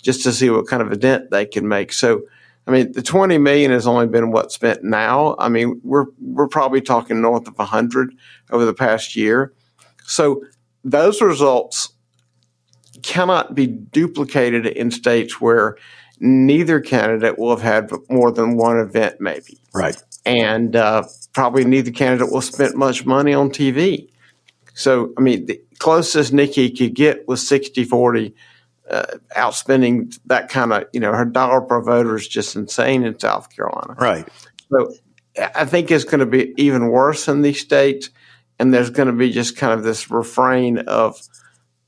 just 0.00 0.22
to 0.22 0.32
see 0.32 0.50
what 0.50 0.68
kind 0.68 0.82
of 0.82 0.92
a 0.92 0.96
dent 0.96 1.30
they 1.30 1.46
can 1.46 1.66
make. 1.66 1.92
So 1.92 2.22
I 2.68 2.70
mean, 2.70 2.92
the 2.92 3.02
20 3.02 3.38
million 3.38 3.70
has 3.70 3.87
only 3.87 4.06
been 4.06 4.30
what's 4.30 4.54
spent 4.54 4.84
now. 4.84 5.34
I 5.38 5.48
mean, 5.48 5.80
we're 5.82 6.04
we're 6.20 6.48
probably 6.48 6.82
talking 6.82 7.22
north 7.22 7.48
of 7.48 7.56
100 7.56 8.14
over 8.50 8.66
the 8.66 8.74
past 8.74 9.16
year. 9.16 9.54
So 10.04 10.44
those 10.84 11.20
results 11.20 11.92
cannot 13.02 13.54
be 13.54 13.66
duplicated 13.66 14.66
in 14.66 14.90
states 14.90 15.40
where 15.40 15.76
neither 16.20 16.80
candidate 16.80 17.38
will 17.38 17.50
have 17.50 17.62
had 17.62 17.90
more 18.08 18.32
than 18.32 18.56
one 18.56 18.78
event, 18.78 19.20
maybe. 19.20 19.58
Right. 19.72 19.96
And 20.26 20.74
uh, 20.74 21.04
probably 21.32 21.64
neither 21.64 21.90
candidate 21.90 22.32
will 22.32 22.40
spend 22.40 22.74
much 22.74 23.06
money 23.06 23.32
on 23.32 23.50
TV. 23.50 24.08
So, 24.74 25.12
I 25.16 25.20
mean, 25.20 25.46
the 25.46 25.60
closest 25.78 26.32
Nikki 26.32 26.70
could 26.70 26.94
get 26.94 27.26
was 27.28 27.46
60 27.46 27.84
40, 27.84 28.34
uh, 28.90 29.02
outspending 29.36 30.18
that 30.26 30.48
kind 30.48 30.72
of, 30.72 30.84
you 30.92 31.00
know, 31.00 31.12
her 31.12 31.24
dollar 31.24 31.60
per 31.60 31.80
voter 31.80 32.16
is 32.16 32.28
just 32.28 32.56
insane 32.56 33.04
in 33.04 33.18
South 33.18 33.54
Carolina. 33.54 33.94
Right. 33.98 34.28
So, 34.70 34.92
I 35.54 35.64
think 35.64 35.90
it's 35.90 36.04
going 36.04 36.20
to 36.20 36.26
be 36.26 36.52
even 36.56 36.88
worse 36.88 37.28
in 37.28 37.42
these 37.42 37.60
states. 37.60 38.10
And 38.59 38.73
there's 38.75 38.90
going 38.90 39.07
to 39.07 39.12
be 39.12 39.31
just 39.31 39.57
kind 39.57 39.73
of 39.73 39.83
this 39.83 40.11
refrain 40.11 40.79
of, 40.79 41.21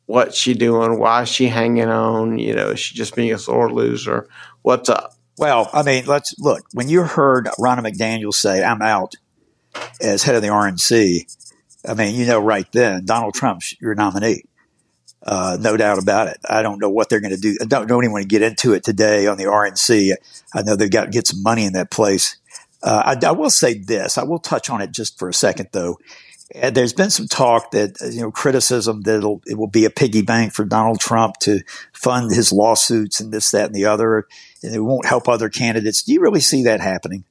what's 0.07 0.37
she 0.37 0.55
doing? 0.55 0.99
Why 0.99 1.23
is 1.23 1.29
she 1.29 1.47
hanging 1.47 1.89
on? 1.89 2.39
You 2.39 2.55
know, 2.55 2.71
is 2.71 2.81
she 2.81 2.95
just 2.95 3.15
being 3.15 3.33
a 3.33 3.39
sore 3.39 3.73
loser? 3.73 4.29
What's 4.63 4.89
up? 4.89 5.15
Well, 5.39 5.71
I 5.73 5.83
mean, 5.83 6.05
let's 6.07 6.35
look. 6.39 6.65
When 6.73 6.89
you 6.89 7.03
heard 7.03 7.47
Ronna 7.59 7.81
McDaniel 7.81 8.35
say, 8.35 8.63
I'm 8.63 8.83
out 8.83 9.15
as 10.01 10.23
head 10.23 10.35
of 10.35 10.43
the 10.43 10.49
RNC, 10.49 11.25
I 11.89 11.95
mean, 11.95 12.15
you 12.15 12.27
know, 12.27 12.41
right 12.41 12.71
then, 12.73 13.05
Donald 13.05 13.35
Trump's 13.35 13.75
your 13.81 13.95
nominee. 13.95 14.45
Uh, 15.23 15.57
no 15.61 15.77
doubt 15.77 15.99
about 15.99 16.29
it. 16.29 16.39
I 16.49 16.63
don't 16.63 16.81
know 16.81 16.91
what 16.91 17.09
they're 17.09 17.21
going 17.21 17.35
to 17.35 17.41
do. 17.41 17.57
I 17.61 17.67
don't, 17.67 17.87
don't 17.87 18.05
even 18.05 18.13
want 18.13 18.23
to 18.23 18.29
get 18.29 18.43
into 18.43 18.73
it 18.73 18.85
today 18.85 19.27
on 19.27 19.37
the 19.37 19.45
RNC. 19.45 20.15
I 20.55 20.63
know 20.63 20.77
they've 20.77 20.91
got 20.91 21.07
to 21.07 21.11
get 21.11 21.27
some 21.27 21.43
money 21.43 21.65
in 21.65 21.75
that 21.75 21.91
place. 21.91 22.37
Uh, 22.83 23.17
I, 23.23 23.27
I 23.27 23.33
will 23.33 23.51
say 23.51 23.75
this. 23.75 24.17
I 24.17 24.25
will 24.25 24.39
touch 24.39 24.71
on 24.71 24.81
it 24.81 24.93
just 24.93 25.19
for 25.19 25.29
a 25.29 25.35
second, 25.35 25.69
though. 25.73 25.99
There's 26.53 26.93
been 26.93 27.11
some 27.11 27.29
talk 27.29 27.71
that 27.71 27.97
you 28.13 28.21
know 28.21 28.33
criticism 28.33 29.03
that 29.03 29.19
it'll, 29.19 29.41
it 29.47 29.57
will 29.57 29.69
be 29.69 29.85
a 29.85 29.91
piggy 29.91 30.23
bank 30.23 30.53
for 30.53 30.65
Donald 30.65 30.99
Trump 30.99 31.37
to 31.43 31.61
fund 31.93 32.33
his 32.33 32.53
lawsuits 32.53 33.21
and 33.21 33.33
this, 33.33 33.53
that, 33.53 33.67
and 33.67 33.75
the 33.75 33.85
other, 33.85 34.27
and 34.63 34.75
it 34.75 34.81
won't 34.81 35.07
help 35.07 35.29
other 35.29 35.49
candidates. 35.49 36.03
Do 36.03 36.13
you 36.13 36.21
really 36.21 36.41
see 36.41 36.65
that 36.65 36.81
happening? 36.81 37.25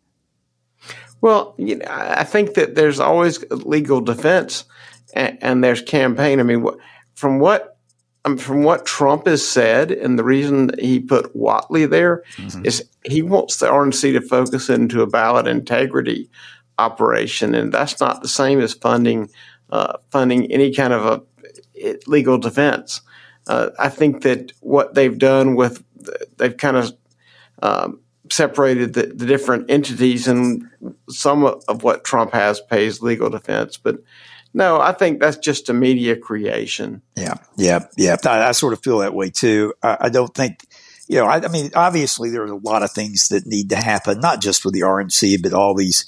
Well, 1.22 1.54
you 1.58 1.76
know, 1.78 1.86
I 1.90 2.24
think 2.24 2.54
that 2.54 2.76
there's 2.76 3.02
always 3.02 3.44
legal 3.52 4.00
defense 4.00 4.64
and, 5.14 5.38
and 5.42 5.64
there's 5.64 5.82
campaign. 5.82 6.40
I 6.40 6.44
mean, 6.44 6.66
from 7.14 7.40
what 7.40 7.78
um, 8.26 8.38
from 8.38 8.64
what 8.64 8.86
Trump 8.86 9.28
has 9.28 9.46
said, 9.46 9.92
and 9.92 10.18
the 10.18 10.24
reason 10.24 10.72
he 10.80 11.00
put 11.00 11.36
Whatley 11.36 11.90
there 11.90 12.24
mm-hmm. 12.38 12.66
is 12.66 12.88
he 13.06 13.22
wants 13.22 13.58
the 13.58 13.68
RNC 13.68 14.14
to 14.14 14.22
focus 14.22 14.70
into 14.70 15.02
a 15.02 15.08
ballot 15.08 15.48
integrity 15.48 16.30
operation, 16.80 17.54
and 17.56 17.72
that's 17.72 18.00
not 18.00 18.22
the 18.22 18.28
same 18.28 18.60
as 18.60 18.74
funding 18.74 19.30
uh, 19.70 19.98
funding 20.10 20.52
any 20.52 20.74
kind 20.74 20.94
of 20.94 21.06
a 21.06 21.98
legal 22.08 22.38
defense. 22.38 23.02
Uh, 23.48 23.70
I 23.80 23.90
think 23.90 24.24
that 24.24 24.52
what 24.62 24.96
they've 24.96 25.18
done 25.18 25.56
with 25.56 25.84
they've 26.38 26.56
kind 26.56 26.78
of 26.78 26.94
um, 27.62 28.00
separated 28.32 28.94
the, 28.94 29.08
the, 29.08 29.26
different 29.26 29.70
entities, 29.70 30.28
and 30.28 30.70
some 31.10 31.44
of 31.44 31.84
what 31.84 32.04
Trump 32.04 32.34
has 32.34 32.60
pays 32.62 33.02
legal 33.02 33.30
defense, 33.30 33.78
but. 33.78 34.02
No, 34.52 34.82
I 34.82 34.94
think 34.94 35.20
that's 35.20 35.38
just 35.38 35.70
a 35.70 35.76
media 35.76 36.16
creation. 36.16 37.04
Yeah, 37.16 37.36
yeah, 37.56 37.86
yeah. 37.98 38.16
I, 38.26 38.48
I 38.48 38.52
sort 38.54 38.74
of 38.74 38.82
feel 38.82 38.98
that 38.98 39.14
way 39.14 39.30
too. 39.30 39.76
I, 39.84 39.98
I 40.02 40.10
don't 40.10 40.34
think 40.34 40.66
you 41.10 41.16
know, 41.16 41.26
I, 41.26 41.38
I, 41.44 41.48
mean, 41.50 41.72
obviously 41.76 42.30
there 42.30 42.44
are 42.44 42.46
a 42.46 42.56
lot 42.56 42.84
of 42.84 42.92
things 42.92 43.28
that 43.30 43.48
need 43.48 43.72
to 43.72 43.76
happen, 43.76 44.20
not 44.20 44.42
just 44.42 44.64
with 44.64 44.76
the 44.76 44.82
RNC, 44.82 45.42
but 45.42 45.54
all 45.54 45.74
these 45.74 46.06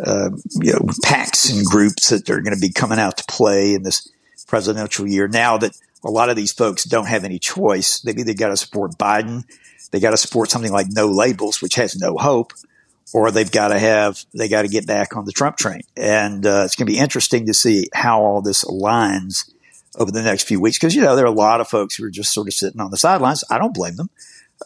uh, 0.00 0.30
you 0.60 0.72
know, 0.72 0.80
PACs 1.04 1.52
and 1.54 1.64
groups 1.64 2.08
that 2.08 2.28
are 2.30 2.40
going 2.40 2.54
to 2.54 2.60
be 2.60 2.72
coming 2.72 2.98
out 2.98 3.16
to 3.18 3.24
play 3.28 3.74
in 3.74 3.82
this 3.82 4.08
presidential 4.46 5.06
year. 5.06 5.28
Now 5.28 5.58
that 5.58 5.76
a 6.04 6.10
lot 6.10 6.30
of 6.30 6.36
these 6.36 6.52
folks 6.52 6.84
don't 6.84 7.06
have 7.06 7.24
any 7.24 7.38
choice, 7.38 8.00
they've 8.00 8.18
either 8.18 8.34
got 8.34 8.48
to 8.48 8.56
support 8.56 8.98
Biden, 8.98 9.44
they 9.90 10.00
got 10.00 10.10
to 10.10 10.16
support 10.16 10.50
something 10.50 10.72
like 10.72 10.86
No 10.90 11.08
Labels, 11.08 11.62
which 11.62 11.74
has 11.76 11.96
no 11.96 12.16
hope, 12.16 12.52
or 13.14 13.30
they've 13.30 13.50
got 13.50 13.68
to 13.68 13.78
have 13.78 14.24
they 14.34 14.48
got 14.48 14.62
to 14.62 14.68
get 14.68 14.86
back 14.86 15.16
on 15.16 15.24
the 15.24 15.32
Trump 15.32 15.56
train. 15.56 15.82
And 15.96 16.44
uh, 16.46 16.62
it's 16.64 16.76
going 16.76 16.86
to 16.86 16.92
be 16.92 16.98
interesting 16.98 17.46
to 17.46 17.54
see 17.54 17.88
how 17.92 18.22
all 18.22 18.42
this 18.42 18.64
aligns 18.64 19.50
over 19.98 20.10
the 20.10 20.22
next 20.22 20.44
few 20.44 20.58
weeks 20.58 20.78
because 20.78 20.94
you 20.94 21.02
know 21.02 21.14
there 21.14 21.26
are 21.26 21.28
a 21.28 21.30
lot 21.30 21.60
of 21.60 21.68
folks 21.68 21.94
who 21.94 22.04
are 22.04 22.10
just 22.10 22.32
sort 22.32 22.48
of 22.48 22.54
sitting 22.54 22.80
on 22.80 22.90
the 22.90 22.96
sidelines. 22.96 23.44
I 23.50 23.58
don't 23.58 23.74
blame 23.74 23.96
them 23.96 24.08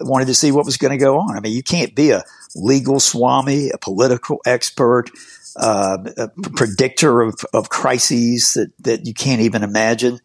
wanted 0.01 0.27
to 0.27 0.35
see 0.35 0.53
what 0.53 0.65
was 0.65 0.77
going 0.77 0.93
to 0.93 1.03
go 1.03 1.19
on. 1.19 1.37
I 1.37 1.41
mean, 1.41 1.53
you 1.53 1.63
can't 1.63 1.95
be 1.95 2.11
a 2.11 2.23
legal 2.55 3.01
swami, 3.01 3.71
a 3.71 3.79
political 3.79 4.41
expert, 4.47 5.11
uh, 5.57 5.99
a 6.17 6.29
predictor 6.29 7.23
of, 7.23 7.35
of 7.53 7.69
crises 7.69 8.53
that, 8.55 8.73
that 8.81 9.07
you 9.07 9.15
can't 9.15 9.41
even 9.41 9.63
imagine. 9.63 10.21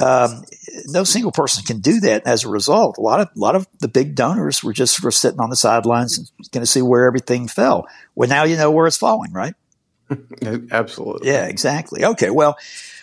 Um, 0.00 0.42
no 0.86 1.04
single 1.04 1.30
person 1.30 1.64
can 1.64 1.78
do 1.78 2.00
that. 2.00 2.26
As 2.26 2.44
a 2.44 2.48
result, 2.48 2.98
a 2.98 3.00
lot 3.00 3.20
of 3.20 3.28
a 3.28 3.38
lot 3.38 3.54
of 3.54 3.68
the 3.78 3.88
big 3.88 4.16
donors 4.16 4.64
were 4.64 4.72
just 4.72 4.96
sort 4.96 5.12
of 5.12 5.16
sitting 5.16 5.38
on 5.38 5.50
the 5.50 5.56
sidelines 5.56 6.18
and 6.18 6.28
going 6.50 6.62
to 6.62 6.70
see 6.70 6.82
where 6.82 7.06
everything 7.06 7.46
fell. 7.46 7.86
Well, 8.16 8.28
now 8.28 8.42
you 8.44 8.56
know 8.56 8.70
where 8.70 8.88
it's 8.88 8.96
falling, 8.96 9.32
right? 9.32 9.54
Absolutely. 10.70 11.28
Yeah, 11.28 11.46
exactly. 11.46 12.04
Okay. 12.04 12.30
Well, 12.30 12.56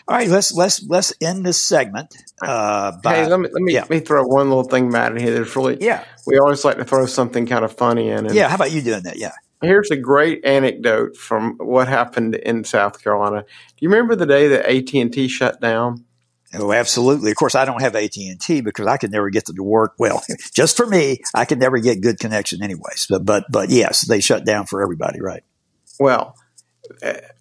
all 0.07 0.17
right, 0.17 0.27
let's 0.27 0.51
let's 0.53 0.83
let's 0.87 1.13
end 1.21 1.45
this 1.45 1.63
segment. 1.63 2.15
Uh, 2.41 2.93
by, 3.03 3.15
hey, 3.15 3.27
let 3.27 3.39
me 3.39 3.49
let 3.51 3.61
me, 3.61 3.73
yeah. 3.73 3.81
let 3.81 3.89
me 3.91 3.99
throw 3.99 4.23
one 4.23 4.49
little 4.49 4.63
thing, 4.63 4.89
Matt, 4.89 5.11
in 5.11 5.19
here. 5.19 5.33
There's 5.33 5.55
really 5.55 5.77
yeah. 5.79 6.03
We 6.25 6.39
always 6.39 6.65
like 6.65 6.77
to 6.77 6.85
throw 6.85 7.05
something 7.05 7.45
kind 7.45 7.63
of 7.63 7.73
funny 7.73 8.09
in. 8.09 8.33
yeah, 8.33 8.47
how 8.49 8.55
about 8.55 8.71
you 8.71 8.81
doing 8.81 9.03
that? 9.03 9.17
Yeah. 9.17 9.33
Here's 9.61 9.91
a 9.91 9.97
great 9.97 10.45
anecdote 10.45 11.17
from 11.17 11.57
what 11.57 11.89
happened 11.89 12.35
in 12.35 12.63
South 12.63 13.03
Carolina. 13.03 13.41
Do 13.43 13.77
you 13.79 13.89
remember 13.89 14.15
the 14.15 14.25
day 14.25 14.47
that 14.47 14.65
AT 14.65 14.93
and 14.93 15.11
T 15.11 15.27
shut 15.27 15.59
down? 15.59 16.05
Oh, 16.53 16.71
absolutely. 16.71 17.29
Of 17.29 17.37
course, 17.37 17.53
I 17.53 17.65
don't 17.65 17.81
have 17.81 17.95
AT 17.95 18.17
and 18.17 18.41
T 18.41 18.61
because 18.61 18.87
I 18.87 18.97
could 18.97 19.11
never 19.11 19.29
get 19.29 19.45
them 19.45 19.57
to 19.57 19.63
work. 19.63 19.93
Well, 19.99 20.23
just 20.53 20.75
for 20.75 20.85
me, 20.85 21.21
I 21.35 21.45
could 21.45 21.59
never 21.59 21.77
get 21.77 22.01
good 22.01 22.19
connection, 22.19 22.63
anyways. 22.63 23.07
But 23.09 23.25
but 23.25 23.45
but 23.51 23.69
yes, 23.69 24.01
they 24.01 24.21
shut 24.21 24.45
down 24.45 24.65
for 24.65 24.81
everybody, 24.81 25.21
right? 25.21 25.43
Well, 25.99 26.35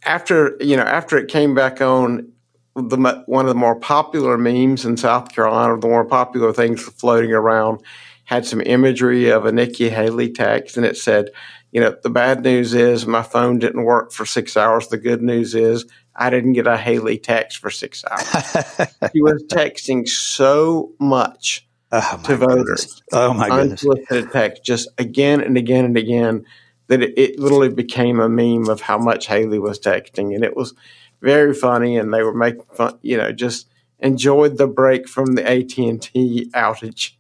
after 0.05 0.57
you 0.61 0.77
know, 0.77 0.83
after 0.83 1.17
it 1.19 1.29
came 1.29 1.55
back 1.55 1.81
on, 1.81 2.33
the 2.75 3.23
one 3.27 3.45
of 3.45 3.49
the 3.49 3.59
more 3.59 3.77
popular 3.77 4.39
memes 4.39 4.85
in 4.85 4.97
South 4.97 5.33
Carolina, 5.33 5.79
the 5.79 5.89
more 5.89 6.05
popular 6.05 6.53
things 6.53 6.83
floating 6.83 7.33
around, 7.33 7.81
had 8.25 8.47
some 8.47 8.61
imagery 8.61 9.31
of 9.31 9.47
a 9.47 9.53
Nikki 9.53 9.89
Haley 9.89 10.31
text, 10.31 10.77
and 10.77 10.87
it 10.87 10.97
said, 10.97 11.31
"You 11.73 11.81
know, 11.81 11.97
the 12.03 12.11
bad 12.11 12.43
news 12.43 12.75
is 12.75 13.07
my 13.07 13.23
phone 13.23 13.59
didn't 13.59 13.85
work 13.85 14.13
for 14.13 14.25
six 14.25 14.57
hours. 14.57 14.89
The 14.89 14.99
good 14.99 15.23
news 15.23 15.55
is 15.55 15.87
I 16.15 16.31
didn't 16.31 16.53
get 16.53 16.67
a 16.67 16.77
Haley 16.77 17.19
text 17.19 17.59
for 17.59 17.71
six 17.71 18.05
hours." 18.09 18.87
he 19.13 19.23
was 19.23 19.45
texting 19.51 20.07
so 20.07 20.93
much 21.01 21.67
oh, 21.91 22.21
to 22.25 22.37
voters. 22.37 22.65
Goodness. 22.65 23.03
Oh 23.13 23.35
my 23.35 23.49
goodness! 23.49 23.85
Unsolicited 23.85 24.33
text, 24.33 24.65
just 24.65 24.89
again 24.99 25.41
and 25.41 25.57
again 25.57 25.85
and 25.85 25.97
again. 25.97 26.45
That 26.89 27.03
it, 27.03 27.19
it 27.19 27.39
literally 27.39 27.69
became 27.69 28.21
a 28.21 28.29
meme 28.29 28.69
of 28.69 28.81
how 28.81 28.99
much 28.99 29.27
Haley 29.27 29.59
was 29.59 29.79
texting, 29.79 30.35
and 30.35 30.45
it 30.45 30.57
was 30.57 30.75
very 31.21 31.55
funny, 31.55 31.97
and 31.97 32.13
they 32.13 32.23
were 32.23 32.35
making 32.35 32.65
fun. 32.73 32.99
You 33.03 33.17
know, 33.17 33.33
just 33.33 33.69
enjoyed 34.01 34.59
the 34.59 34.67
break 34.67 35.09
from 35.09 35.35
the 35.35 35.49
AT 35.49 35.77
and 35.79 36.01
T 36.01 36.51
outage. 36.55 37.13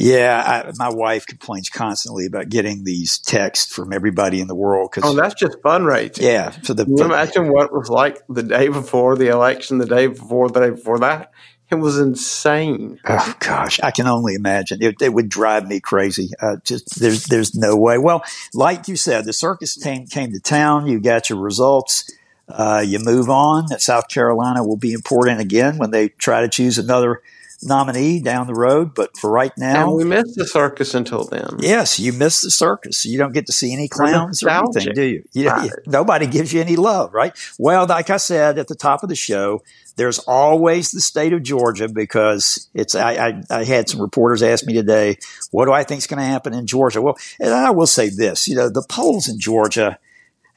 Yeah, 0.00 0.62
I, 0.68 0.72
my 0.76 0.94
wife 0.94 1.26
complains 1.26 1.68
constantly 1.68 2.24
about 2.24 2.50
getting 2.50 2.84
these 2.84 3.18
texts 3.18 3.74
from 3.74 3.92
everybody 3.92 4.40
in 4.40 4.46
the 4.46 4.54
world. 4.54 4.92
Cause, 4.92 5.02
oh, 5.04 5.12
that's 5.12 5.34
just 5.34 5.58
fundraising. 5.58 6.22
Yeah. 6.22 6.52
So 6.62 6.72
the, 6.72 6.84
Can 6.84 6.96
you 6.96 7.04
imagine 7.04 7.52
what 7.52 7.64
it 7.64 7.72
was 7.72 7.90
like 7.90 8.22
the 8.28 8.44
day 8.44 8.68
before 8.68 9.16
the 9.16 9.26
election, 9.26 9.78
the 9.78 9.86
day 9.86 10.06
before, 10.06 10.50
the 10.50 10.60
day 10.60 10.70
before 10.70 11.00
that? 11.00 11.32
It 11.70 11.74
was 11.74 11.98
insane. 11.98 12.98
Oh 13.06 13.34
gosh, 13.40 13.78
I 13.80 13.90
can 13.90 14.06
only 14.06 14.34
imagine. 14.34 14.82
It, 14.82 15.02
it 15.02 15.12
would 15.12 15.28
drive 15.28 15.68
me 15.68 15.80
crazy. 15.80 16.30
Uh, 16.40 16.56
just 16.64 16.98
there's 16.98 17.24
there's 17.24 17.54
no 17.54 17.76
way. 17.76 17.98
Well, 17.98 18.22
like 18.54 18.88
you 18.88 18.96
said, 18.96 19.26
the 19.26 19.34
circus 19.34 19.76
came 19.76 20.06
came 20.06 20.32
to 20.32 20.40
town. 20.40 20.86
You 20.86 20.98
got 20.98 21.28
your 21.28 21.38
results. 21.38 22.10
Uh, 22.48 22.82
you 22.86 22.98
move 22.98 23.28
on. 23.28 23.68
South 23.78 24.08
Carolina 24.08 24.64
will 24.64 24.78
be 24.78 24.94
important 24.94 25.40
again 25.40 25.76
when 25.76 25.90
they 25.90 26.08
try 26.08 26.40
to 26.40 26.48
choose 26.48 26.78
another 26.78 27.20
nominee 27.62 28.20
down 28.20 28.46
the 28.46 28.54
road. 28.54 28.94
But 28.94 29.16
for 29.16 29.30
right 29.30 29.52
now, 29.56 29.88
and 29.88 29.96
we 29.96 30.04
missed 30.04 30.36
the 30.36 30.46
circus 30.46 30.94
until 30.94 31.24
then. 31.24 31.56
Yes, 31.58 31.98
you 31.98 32.12
miss 32.12 32.42
the 32.42 32.50
circus. 32.50 33.04
You 33.04 33.18
don't 33.18 33.32
get 33.32 33.46
to 33.46 33.52
see 33.52 33.72
any 33.72 33.88
clowns 33.88 34.42
or 34.42 34.50
anything, 34.50 34.94
do 34.94 35.02
you? 35.02 35.24
you, 35.32 35.48
right. 35.48 35.64
you 35.64 35.70
nobody 35.86 36.26
gives 36.26 36.52
you 36.52 36.60
any 36.60 36.76
love, 36.76 37.12
right? 37.14 37.32
Well, 37.58 37.86
like 37.86 38.10
I 38.10 38.16
said 38.16 38.58
at 38.58 38.68
the 38.68 38.74
top 38.74 39.02
of 39.02 39.08
the 39.08 39.16
show, 39.16 39.62
there's 39.96 40.20
always 40.20 40.92
the 40.92 41.00
state 41.00 41.32
of 41.32 41.42
Georgia 41.42 41.88
because 41.88 42.68
it's. 42.74 42.94
I, 42.94 43.12
I, 43.28 43.42
I 43.50 43.64
had 43.64 43.88
some 43.88 44.00
reporters 44.00 44.42
ask 44.42 44.64
me 44.64 44.74
today, 44.74 45.18
what 45.50 45.66
do 45.66 45.72
I 45.72 45.84
think 45.84 45.98
is 45.98 46.06
going 46.06 46.20
to 46.20 46.24
happen 46.24 46.54
in 46.54 46.66
Georgia? 46.66 47.02
Well, 47.02 47.18
and 47.40 47.52
I 47.52 47.70
will 47.70 47.86
say 47.86 48.08
this, 48.08 48.46
you 48.46 48.54
know, 48.56 48.68
the 48.68 48.84
polls 48.88 49.28
in 49.28 49.40
Georgia 49.40 49.98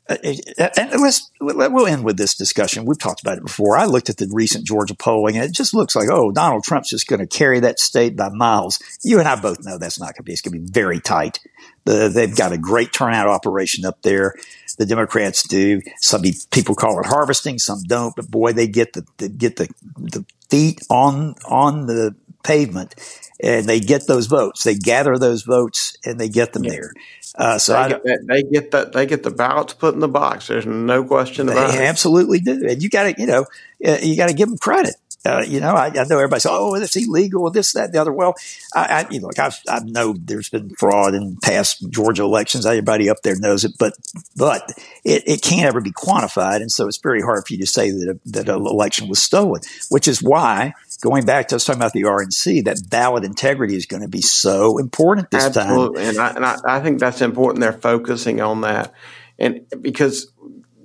Uh, 0.10 0.18
uh, 0.60 0.70
and 0.78 1.02
let's 1.02 1.32
we'll 1.40 1.88
end 1.88 2.04
with 2.04 2.18
this 2.18 2.36
discussion. 2.36 2.86
We've 2.86 3.00
talked 3.00 3.22
about 3.22 3.38
it 3.38 3.46
before. 3.46 3.78
I 3.78 3.86
looked 3.86 4.10
at 4.10 4.18
the 4.18 4.30
recent 4.32 4.66
Georgia 4.66 4.96
polling, 4.96 5.38
and 5.38 5.46
it 5.46 5.54
just 5.54 5.74
looks 5.74 5.96
like 5.96 6.10
oh, 6.12 6.32
Donald 6.32 6.64
Trump's 6.64 6.90
just 6.90 7.08
going 7.08 7.20
to 7.20 7.28
carry 7.28 7.60
that 7.60 7.80
state 7.80 8.16
by 8.16 8.30
miles. 8.30 8.80
You 9.04 9.20
and 9.20 9.28
I 9.28 9.40
both 9.40 9.64
know 9.64 9.78
that's 9.78 10.00
not 10.00 10.08
going 10.08 10.16
to 10.16 10.24
be. 10.24 10.34
It's 10.34 10.42
going 10.42 10.54
to 10.54 10.60
be 10.60 10.72
very 10.72 11.00
tight. 11.00 11.40
The, 11.86 12.10
they've 12.10 12.36
got 12.36 12.52
a 12.52 12.58
great 12.58 12.94
turnout 12.94 13.28
operation 13.28 13.86
up 13.86 14.02
there. 14.02 14.36
The 14.78 14.86
Democrats 14.86 15.48
do. 15.48 15.82
Some 16.00 16.24
people 16.52 16.76
call 16.76 17.00
it 17.00 17.06
harvesting, 17.06 17.60
some 17.60 17.84
don't. 17.84 18.16
But 18.16 18.30
boy, 18.30 18.54
they 18.54 18.68
get 18.68 18.94
the, 18.94 19.06
they 19.18 19.30
get 19.30 19.58
the 19.58 19.70
the 19.98 20.26
feet 20.50 20.82
on 20.90 21.36
on 21.46 21.86
the 21.86 22.16
pavement, 22.44 22.96
and 23.41 23.65
they 23.65 23.80
get 23.80 24.08
those 24.08 24.27
votes. 24.27 24.63
They 24.63 24.75
gather 24.75 25.17
those 25.17 25.43
votes 25.43 25.97
and 26.06 26.19
they 26.19 26.30
get 26.30 26.54
them 26.54 26.63
yeah. 26.63 26.71
there. 26.71 26.93
Uh, 27.36 27.58
so 27.58 27.73
they 27.82 27.89
get, 27.89 28.27
they 28.27 28.43
get 28.43 28.71
that 28.71 28.91
they 28.91 29.06
get 29.06 29.23
the 29.23 29.32
ballots 29.32 29.73
put 29.73 29.93
in 29.93 29.99
the 29.99 30.08
box. 30.08 30.47
There's 30.47 30.65
no 30.65 31.04
question 31.04 31.49
about 31.49 31.69
it. 31.69 31.77
They 31.77 31.88
absolutely 31.88 32.39
do, 32.39 32.67
and 32.67 32.84
you 32.84 32.89
got 32.89 33.04
to 33.04 33.21
you 33.21 33.25
know 33.25 33.45
uh, 33.86 33.97
you 34.01 34.17
got 34.17 34.27
to 34.27 34.34
give 34.34 34.49
them 34.49 34.58
credit. 34.58 34.95
Uh, 35.24 35.44
you 35.48 35.60
know, 35.60 35.76
I, 35.76 35.88
I, 35.88 36.04
know 36.06 36.18
everybody 36.18 36.40
says, 36.40 36.52
"Oh, 36.52 36.74
it's 36.74 36.96
illegal," 36.96 37.48
this, 37.52 37.74
that, 37.74 37.92
the 37.92 38.02
other. 38.02 38.12
Well, 38.12 38.34
I, 38.76 38.86
I 38.86 39.08
you 39.12 39.20
know, 39.20 39.28
look, 39.28 39.38
I've, 39.38 39.60
I 39.70 39.80
know 39.82 40.16
there's 40.18 40.50
been 40.50 40.72
fraud 40.72 41.14
in 41.14 41.38
past 41.38 41.88
Georgia 41.92 42.24
elections. 42.24 42.66
Everybody 42.66 43.08
up 43.08 43.22
there 43.22 43.36
knows 43.36 43.64
it, 43.64 43.74
but 43.78 43.94
but 44.36 44.72
it, 45.04 45.22
it 45.28 45.42
can't 45.44 45.68
ever 45.68 45.80
be 45.80 45.92
quantified, 45.92 46.58
and 46.58 46.72
so 46.72 46.88
it's 46.88 46.98
very 46.98 47.22
hard 47.22 47.46
for 47.46 47.54
you 47.54 47.60
to 47.60 47.68
say 47.68 47.92
that 47.92 48.10
a, 48.10 48.30
that 48.32 48.50
an 48.50 48.66
election 48.66 49.08
was 49.10 49.22
stolen. 49.22 49.62
Which 49.90 50.08
is 50.08 50.24
why, 50.24 50.74
going 51.02 51.24
back 51.24 51.50
to 51.50 51.58
us 51.58 51.66
talking 51.66 51.80
about 51.80 51.94
the 51.94 52.04
RNC, 52.04 52.66
that 52.66 52.90
ballot 52.90 53.24
integrity 53.24 53.76
is 53.76 53.86
going 53.86 54.02
to 54.02 54.10
be 54.10 54.22
so 54.22 54.80
important 54.80 55.30
this 55.30 55.46
Absolutely. 55.46 56.02
time. 56.02 56.10
Absolutely, 56.10 56.10
and, 56.10 56.18
I, 56.18 56.54
and 56.56 56.62
I 56.66 56.80
think 56.80 57.00
that's 57.00 57.22
important. 57.22 57.62
They're 57.62 57.74
focusing 57.74 58.42
on 58.42 58.62
that, 58.62 58.92
and 59.38 59.68
because 59.82 60.32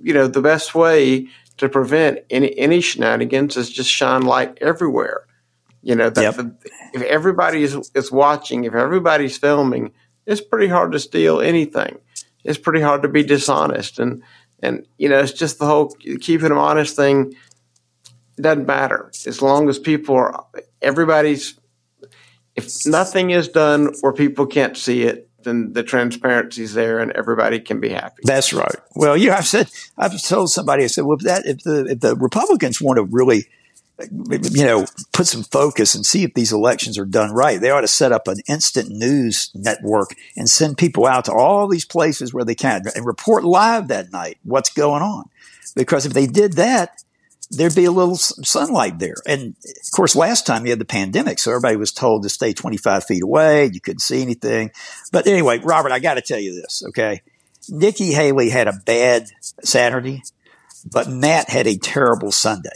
you 0.03 0.13
know 0.13 0.27
the 0.27 0.43
best 0.43 0.75
way 0.75 1.27
to 1.57 1.69
prevent 1.69 2.19
any 2.29 2.57
any 2.57 2.81
shenanigans 2.81 3.57
is 3.57 3.69
just 3.69 3.89
shine 3.89 4.23
light 4.23 4.57
everywhere. 4.61 5.25
You 5.81 5.95
know, 5.95 6.09
that 6.09 6.21
yep. 6.21 6.35
the, 6.35 6.55
if 6.93 7.01
everybody 7.03 7.63
is, 7.63 7.91
is 7.93 8.11
watching, 8.11 8.65
if 8.65 8.73
everybody's 8.73 9.37
filming, 9.37 9.93
it's 10.25 10.41
pretty 10.41 10.67
hard 10.67 10.91
to 10.91 10.99
steal 10.99 11.39
anything. 11.39 11.99
It's 12.43 12.57
pretty 12.57 12.81
hard 12.81 13.03
to 13.03 13.07
be 13.07 13.23
dishonest, 13.23 13.99
and 13.99 14.23
and 14.61 14.85
you 14.97 15.09
know, 15.09 15.19
it's 15.19 15.33
just 15.33 15.59
the 15.59 15.65
whole 15.65 15.89
keeping 16.19 16.49
them 16.49 16.57
honest 16.57 16.95
thing. 16.95 17.33
It 18.37 18.41
doesn't 18.41 18.67
matter 18.67 19.11
as 19.25 19.41
long 19.41 19.69
as 19.69 19.79
people 19.79 20.15
are. 20.15 20.45
Everybody's. 20.81 21.59
If 22.55 22.87
nothing 22.87 23.29
is 23.29 23.47
done 23.47 23.93
where 24.01 24.13
people 24.13 24.47
can't 24.47 24.75
see 24.75 25.03
it, 25.03 25.26
then 25.47 25.73
the 25.73 25.83
transparency's 25.83 26.73
there 26.73 26.99
and 26.99 27.11
everybody 27.13 27.59
can 27.59 27.79
be 27.79 27.89
happy. 27.89 28.21
That's 28.23 28.53
right. 28.53 28.75
Well, 28.95 29.15
yeah, 29.15 29.37
I've 29.37 29.47
said, 29.47 29.69
I've 29.97 30.21
told 30.21 30.51
somebody, 30.51 30.83
I 30.83 30.87
said, 30.87 31.05
well, 31.05 31.17
if 31.17 31.23
that, 31.23 31.45
if 31.45 31.63
the, 31.63 31.85
if 31.85 31.99
the 32.01 32.15
Republicans 32.15 32.81
want 32.81 32.97
to 32.97 33.03
really, 33.03 33.47
you 34.11 34.65
know, 34.65 34.85
put 35.13 35.25
some 35.25 35.43
focus 35.43 35.95
and 35.95 36.05
see 36.05 36.23
if 36.23 36.33
these 36.33 36.51
elections 36.51 36.97
are 36.97 37.05
done 37.05 37.31
right, 37.31 37.59
they 37.59 37.71
ought 37.71 37.81
to 37.81 37.87
set 37.87 38.11
up 38.11 38.27
an 38.27 38.37
instant 38.47 38.89
news 38.89 39.49
network 39.55 40.13
and 40.35 40.49
send 40.49 40.77
people 40.77 41.07
out 41.07 41.25
to 41.25 41.33
all 41.33 41.67
these 41.67 41.85
places 41.85 42.33
where 42.33 42.45
they 42.45 42.55
can 42.55 42.83
and 42.95 43.05
report 43.05 43.43
live 43.43 43.87
that 43.87 44.11
night 44.11 44.37
what's 44.43 44.69
going 44.69 45.01
on. 45.01 45.29
Because 45.75 46.05
if 46.05 46.13
they 46.13 46.27
did 46.27 46.53
that, 46.53 47.01
there'd 47.51 47.75
be 47.75 47.85
a 47.85 47.91
little 47.91 48.15
sunlight 48.15 48.99
there. 48.99 49.15
And 49.25 49.55
of 49.65 49.91
course, 49.95 50.15
last 50.15 50.45
time 50.45 50.65
you 50.65 50.71
had 50.71 50.79
the 50.79 50.85
pandemic, 50.85 51.39
so 51.39 51.51
everybody 51.51 51.77
was 51.77 51.91
told 51.91 52.23
to 52.23 52.29
stay 52.29 52.53
25 52.53 53.05
feet 53.05 53.23
away. 53.23 53.69
You 53.71 53.79
couldn't 53.79 53.99
see 53.99 54.21
anything. 54.21 54.71
But 55.11 55.27
anyway, 55.27 55.59
Robert, 55.59 55.91
I 55.91 55.99
got 55.99 56.15
to 56.15 56.21
tell 56.21 56.39
you 56.39 56.53
this, 56.53 56.83
okay? 56.89 57.21
Nikki 57.69 58.13
Haley 58.13 58.49
had 58.49 58.67
a 58.67 58.79
bad 58.85 59.27
Saturday, 59.63 60.23
but 60.89 61.09
Matt 61.09 61.49
had 61.49 61.67
a 61.67 61.77
terrible 61.77 62.31
Sunday. 62.31 62.69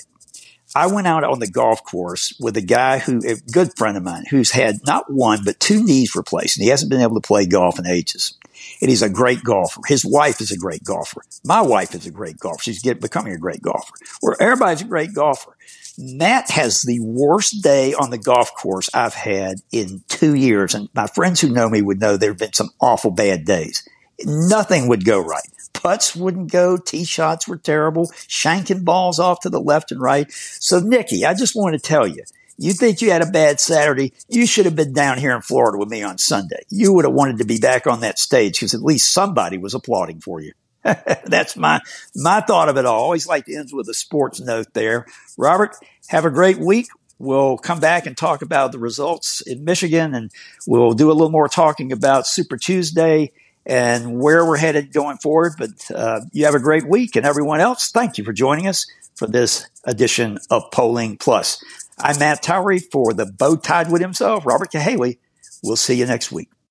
I 0.73 0.87
went 0.87 1.07
out 1.07 1.25
on 1.25 1.39
the 1.39 1.49
golf 1.49 1.83
course 1.83 2.33
with 2.39 2.55
a 2.55 2.61
guy 2.61 2.99
who, 2.99 3.21
a 3.27 3.35
good 3.51 3.75
friend 3.75 3.97
of 3.97 4.03
mine, 4.03 4.23
who's 4.29 4.51
had 4.51 4.77
not 4.85 5.11
one, 5.11 5.41
but 5.43 5.59
two 5.59 5.83
knees 5.83 6.15
replaced, 6.15 6.57
and 6.57 6.63
he 6.63 6.69
hasn't 6.69 6.89
been 6.89 7.01
able 7.01 7.15
to 7.15 7.27
play 7.27 7.45
golf 7.45 7.77
in 7.77 7.85
ages 7.85 8.37
and 8.81 8.89
he's 8.89 9.01
a 9.01 9.09
great 9.09 9.43
golfer. 9.43 9.81
His 9.87 10.05
wife 10.05 10.41
is 10.41 10.51
a 10.51 10.57
great 10.57 10.83
golfer. 10.83 11.21
My 11.43 11.61
wife 11.61 11.95
is 11.95 12.05
a 12.05 12.11
great 12.11 12.37
golfer. 12.37 12.63
She's 12.63 12.81
get, 12.81 13.01
becoming 13.01 13.33
a 13.33 13.37
great 13.37 13.61
golfer. 13.61 13.93
Where 14.21 14.35
everybody's 14.39 14.81
a 14.81 14.85
great 14.85 15.13
golfer. 15.13 15.55
Matt 15.97 16.49
has 16.51 16.81
the 16.81 16.99
worst 17.01 17.61
day 17.61 17.93
on 17.93 18.09
the 18.09 18.17
golf 18.17 18.55
course 18.55 18.89
I've 18.93 19.13
had 19.13 19.57
in 19.71 20.03
two 20.07 20.35
years. 20.35 20.73
And 20.73 20.89
my 20.93 21.07
friends 21.07 21.41
who 21.41 21.49
know 21.49 21.69
me 21.69 21.81
would 21.81 21.99
know 21.99 22.17
there 22.17 22.31
have 22.31 22.39
been 22.39 22.53
some 22.53 22.69
awful 22.79 23.11
bad 23.11 23.45
days. 23.45 23.87
Nothing 24.23 24.87
would 24.87 25.05
go 25.05 25.19
right. 25.19 25.47
Putts 25.73 26.15
wouldn't 26.15 26.51
go. 26.51 26.77
Tee 26.77 27.05
shots 27.05 27.47
were 27.47 27.57
terrible. 27.57 28.07
Shanking 28.27 28.83
balls 28.83 29.19
off 29.19 29.41
to 29.41 29.49
the 29.49 29.61
left 29.61 29.91
and 29.91 30.01
right. 30.01 30.31
So, 30.31 30.79
Nikki, 30.79 31.25
I 31.25 31.33
just 31.33 31.55
want 31.55 31.73
to 31.73 31.79
tell 31.79 32.07
you, 32.07 32.23
you 32.61 32.73
think 32.73 33.01
you 33.01 33.11
had 33.11 33.21
a 33.23 33.31
bad 33.31 33.59
Saturday? 33.59 34.13
You 34.29 34.45
should 34.45 34.65
have 34.65 34.75
been 34.75 34.93
down 34.93 35.17
here 35.17 35.35
in 35.35 35.41
Florida 35.41 35.77
with 35.77 35.89
me 35.89 36.03
on 36.03 36.17
Sunday. 36.17 36.63
You 36.69 36.93
would 36.93 37.05
have 37.05 37.13
wanted 37.13 37.39
to 37.39 37.45
be 37.45 37.57
back 37.57 37.87
on 37.87 38.01
that 38.01 38.19
stage 38.19 38.53
because 38.53 38.75
at 38.75 38.83
least 38.83 39.11
somebody 39.11 39.57
was 39.57 39.73
applauding 39.73 40.21
for 40.21 40.39
you. 40.39 40.53
That's 40.83 41.55
my 41.55 41.81
my 42.15 42.41
thought 42.41 42.69
of 42.69 42.77
it 42.77 42.85
all. 42.85 43.01
Always 43.01 43.27
like 43.27 43.45
to 43.45 43.55
end 43.55 43.69
with 43.73 43.89
a 43.89 43.93
sports 43.93 44.39
note 44.39 44.73
there. 44.73 45.05
Robert, 45.37 45.75
have 46.09 46.25
a 46.25 46.29
great 46.29 46.59
week. 46.59 46.87
We'll 47.17 47.57
come 47.57 47.79
back 47.79 48.05
and 48.05 48.15
talk 48.17 48.41
about 48.41 48.71
the 48.71 48.79
results 48.79 49.41
in 49.41 49.63
Michigan, 49.63 50.13
and 50.13 50.31
we'll 50.67 50.93
do 50.93 51.11
a 51.11 51.13
little 51.13 51.29
more 51.29 51.47
talking 51.47 51.91
about 51.91 52.25
Super 52.25 52.57
Tuesday 52.57 53.31
and 53.65 54.19
where 54.19 54.45
we're 54.45 54.57
headed 54.57 54.91
going 54.91 55.17
forward. 55.17 55.53
But 55.57 55.91
uh, 55.95 56.21
you 56.31 56.45
have 56.45 56.55
a 56.55 56.59
great 56.59 56.87
week, 56.87 57.15
and 57.15 57.25
everyone 57.25 57.59
else, 57.59 57.91
thank 57.91 58.17
you 58.17 58.23
for 58.23 58.33
joining 58.33 58.67
us 58.67 58.87
for 59.15 59.27
this 59.27 59.69
edition 59.85 60.39
of 60.49 60.63
Polling 60.71 61.17
Plus. 61.17 61.63
I'm 61.97 62.19
Matt 62.19 62.43
Towery 62.43 62.79
for 62.79 63.13
the 63.13 63.25
bow 63.25 63.55
tied 63.55 63.91
with 63.91 64.01
himself, 64.01 64.45
Robert 64.45 64.71
Cahaly. 64.71 65.17
We'll 65.63 65.75
see 65.75 65.95
you 65.95 66.05
next 66.05 66.31
week. 66.31 66.51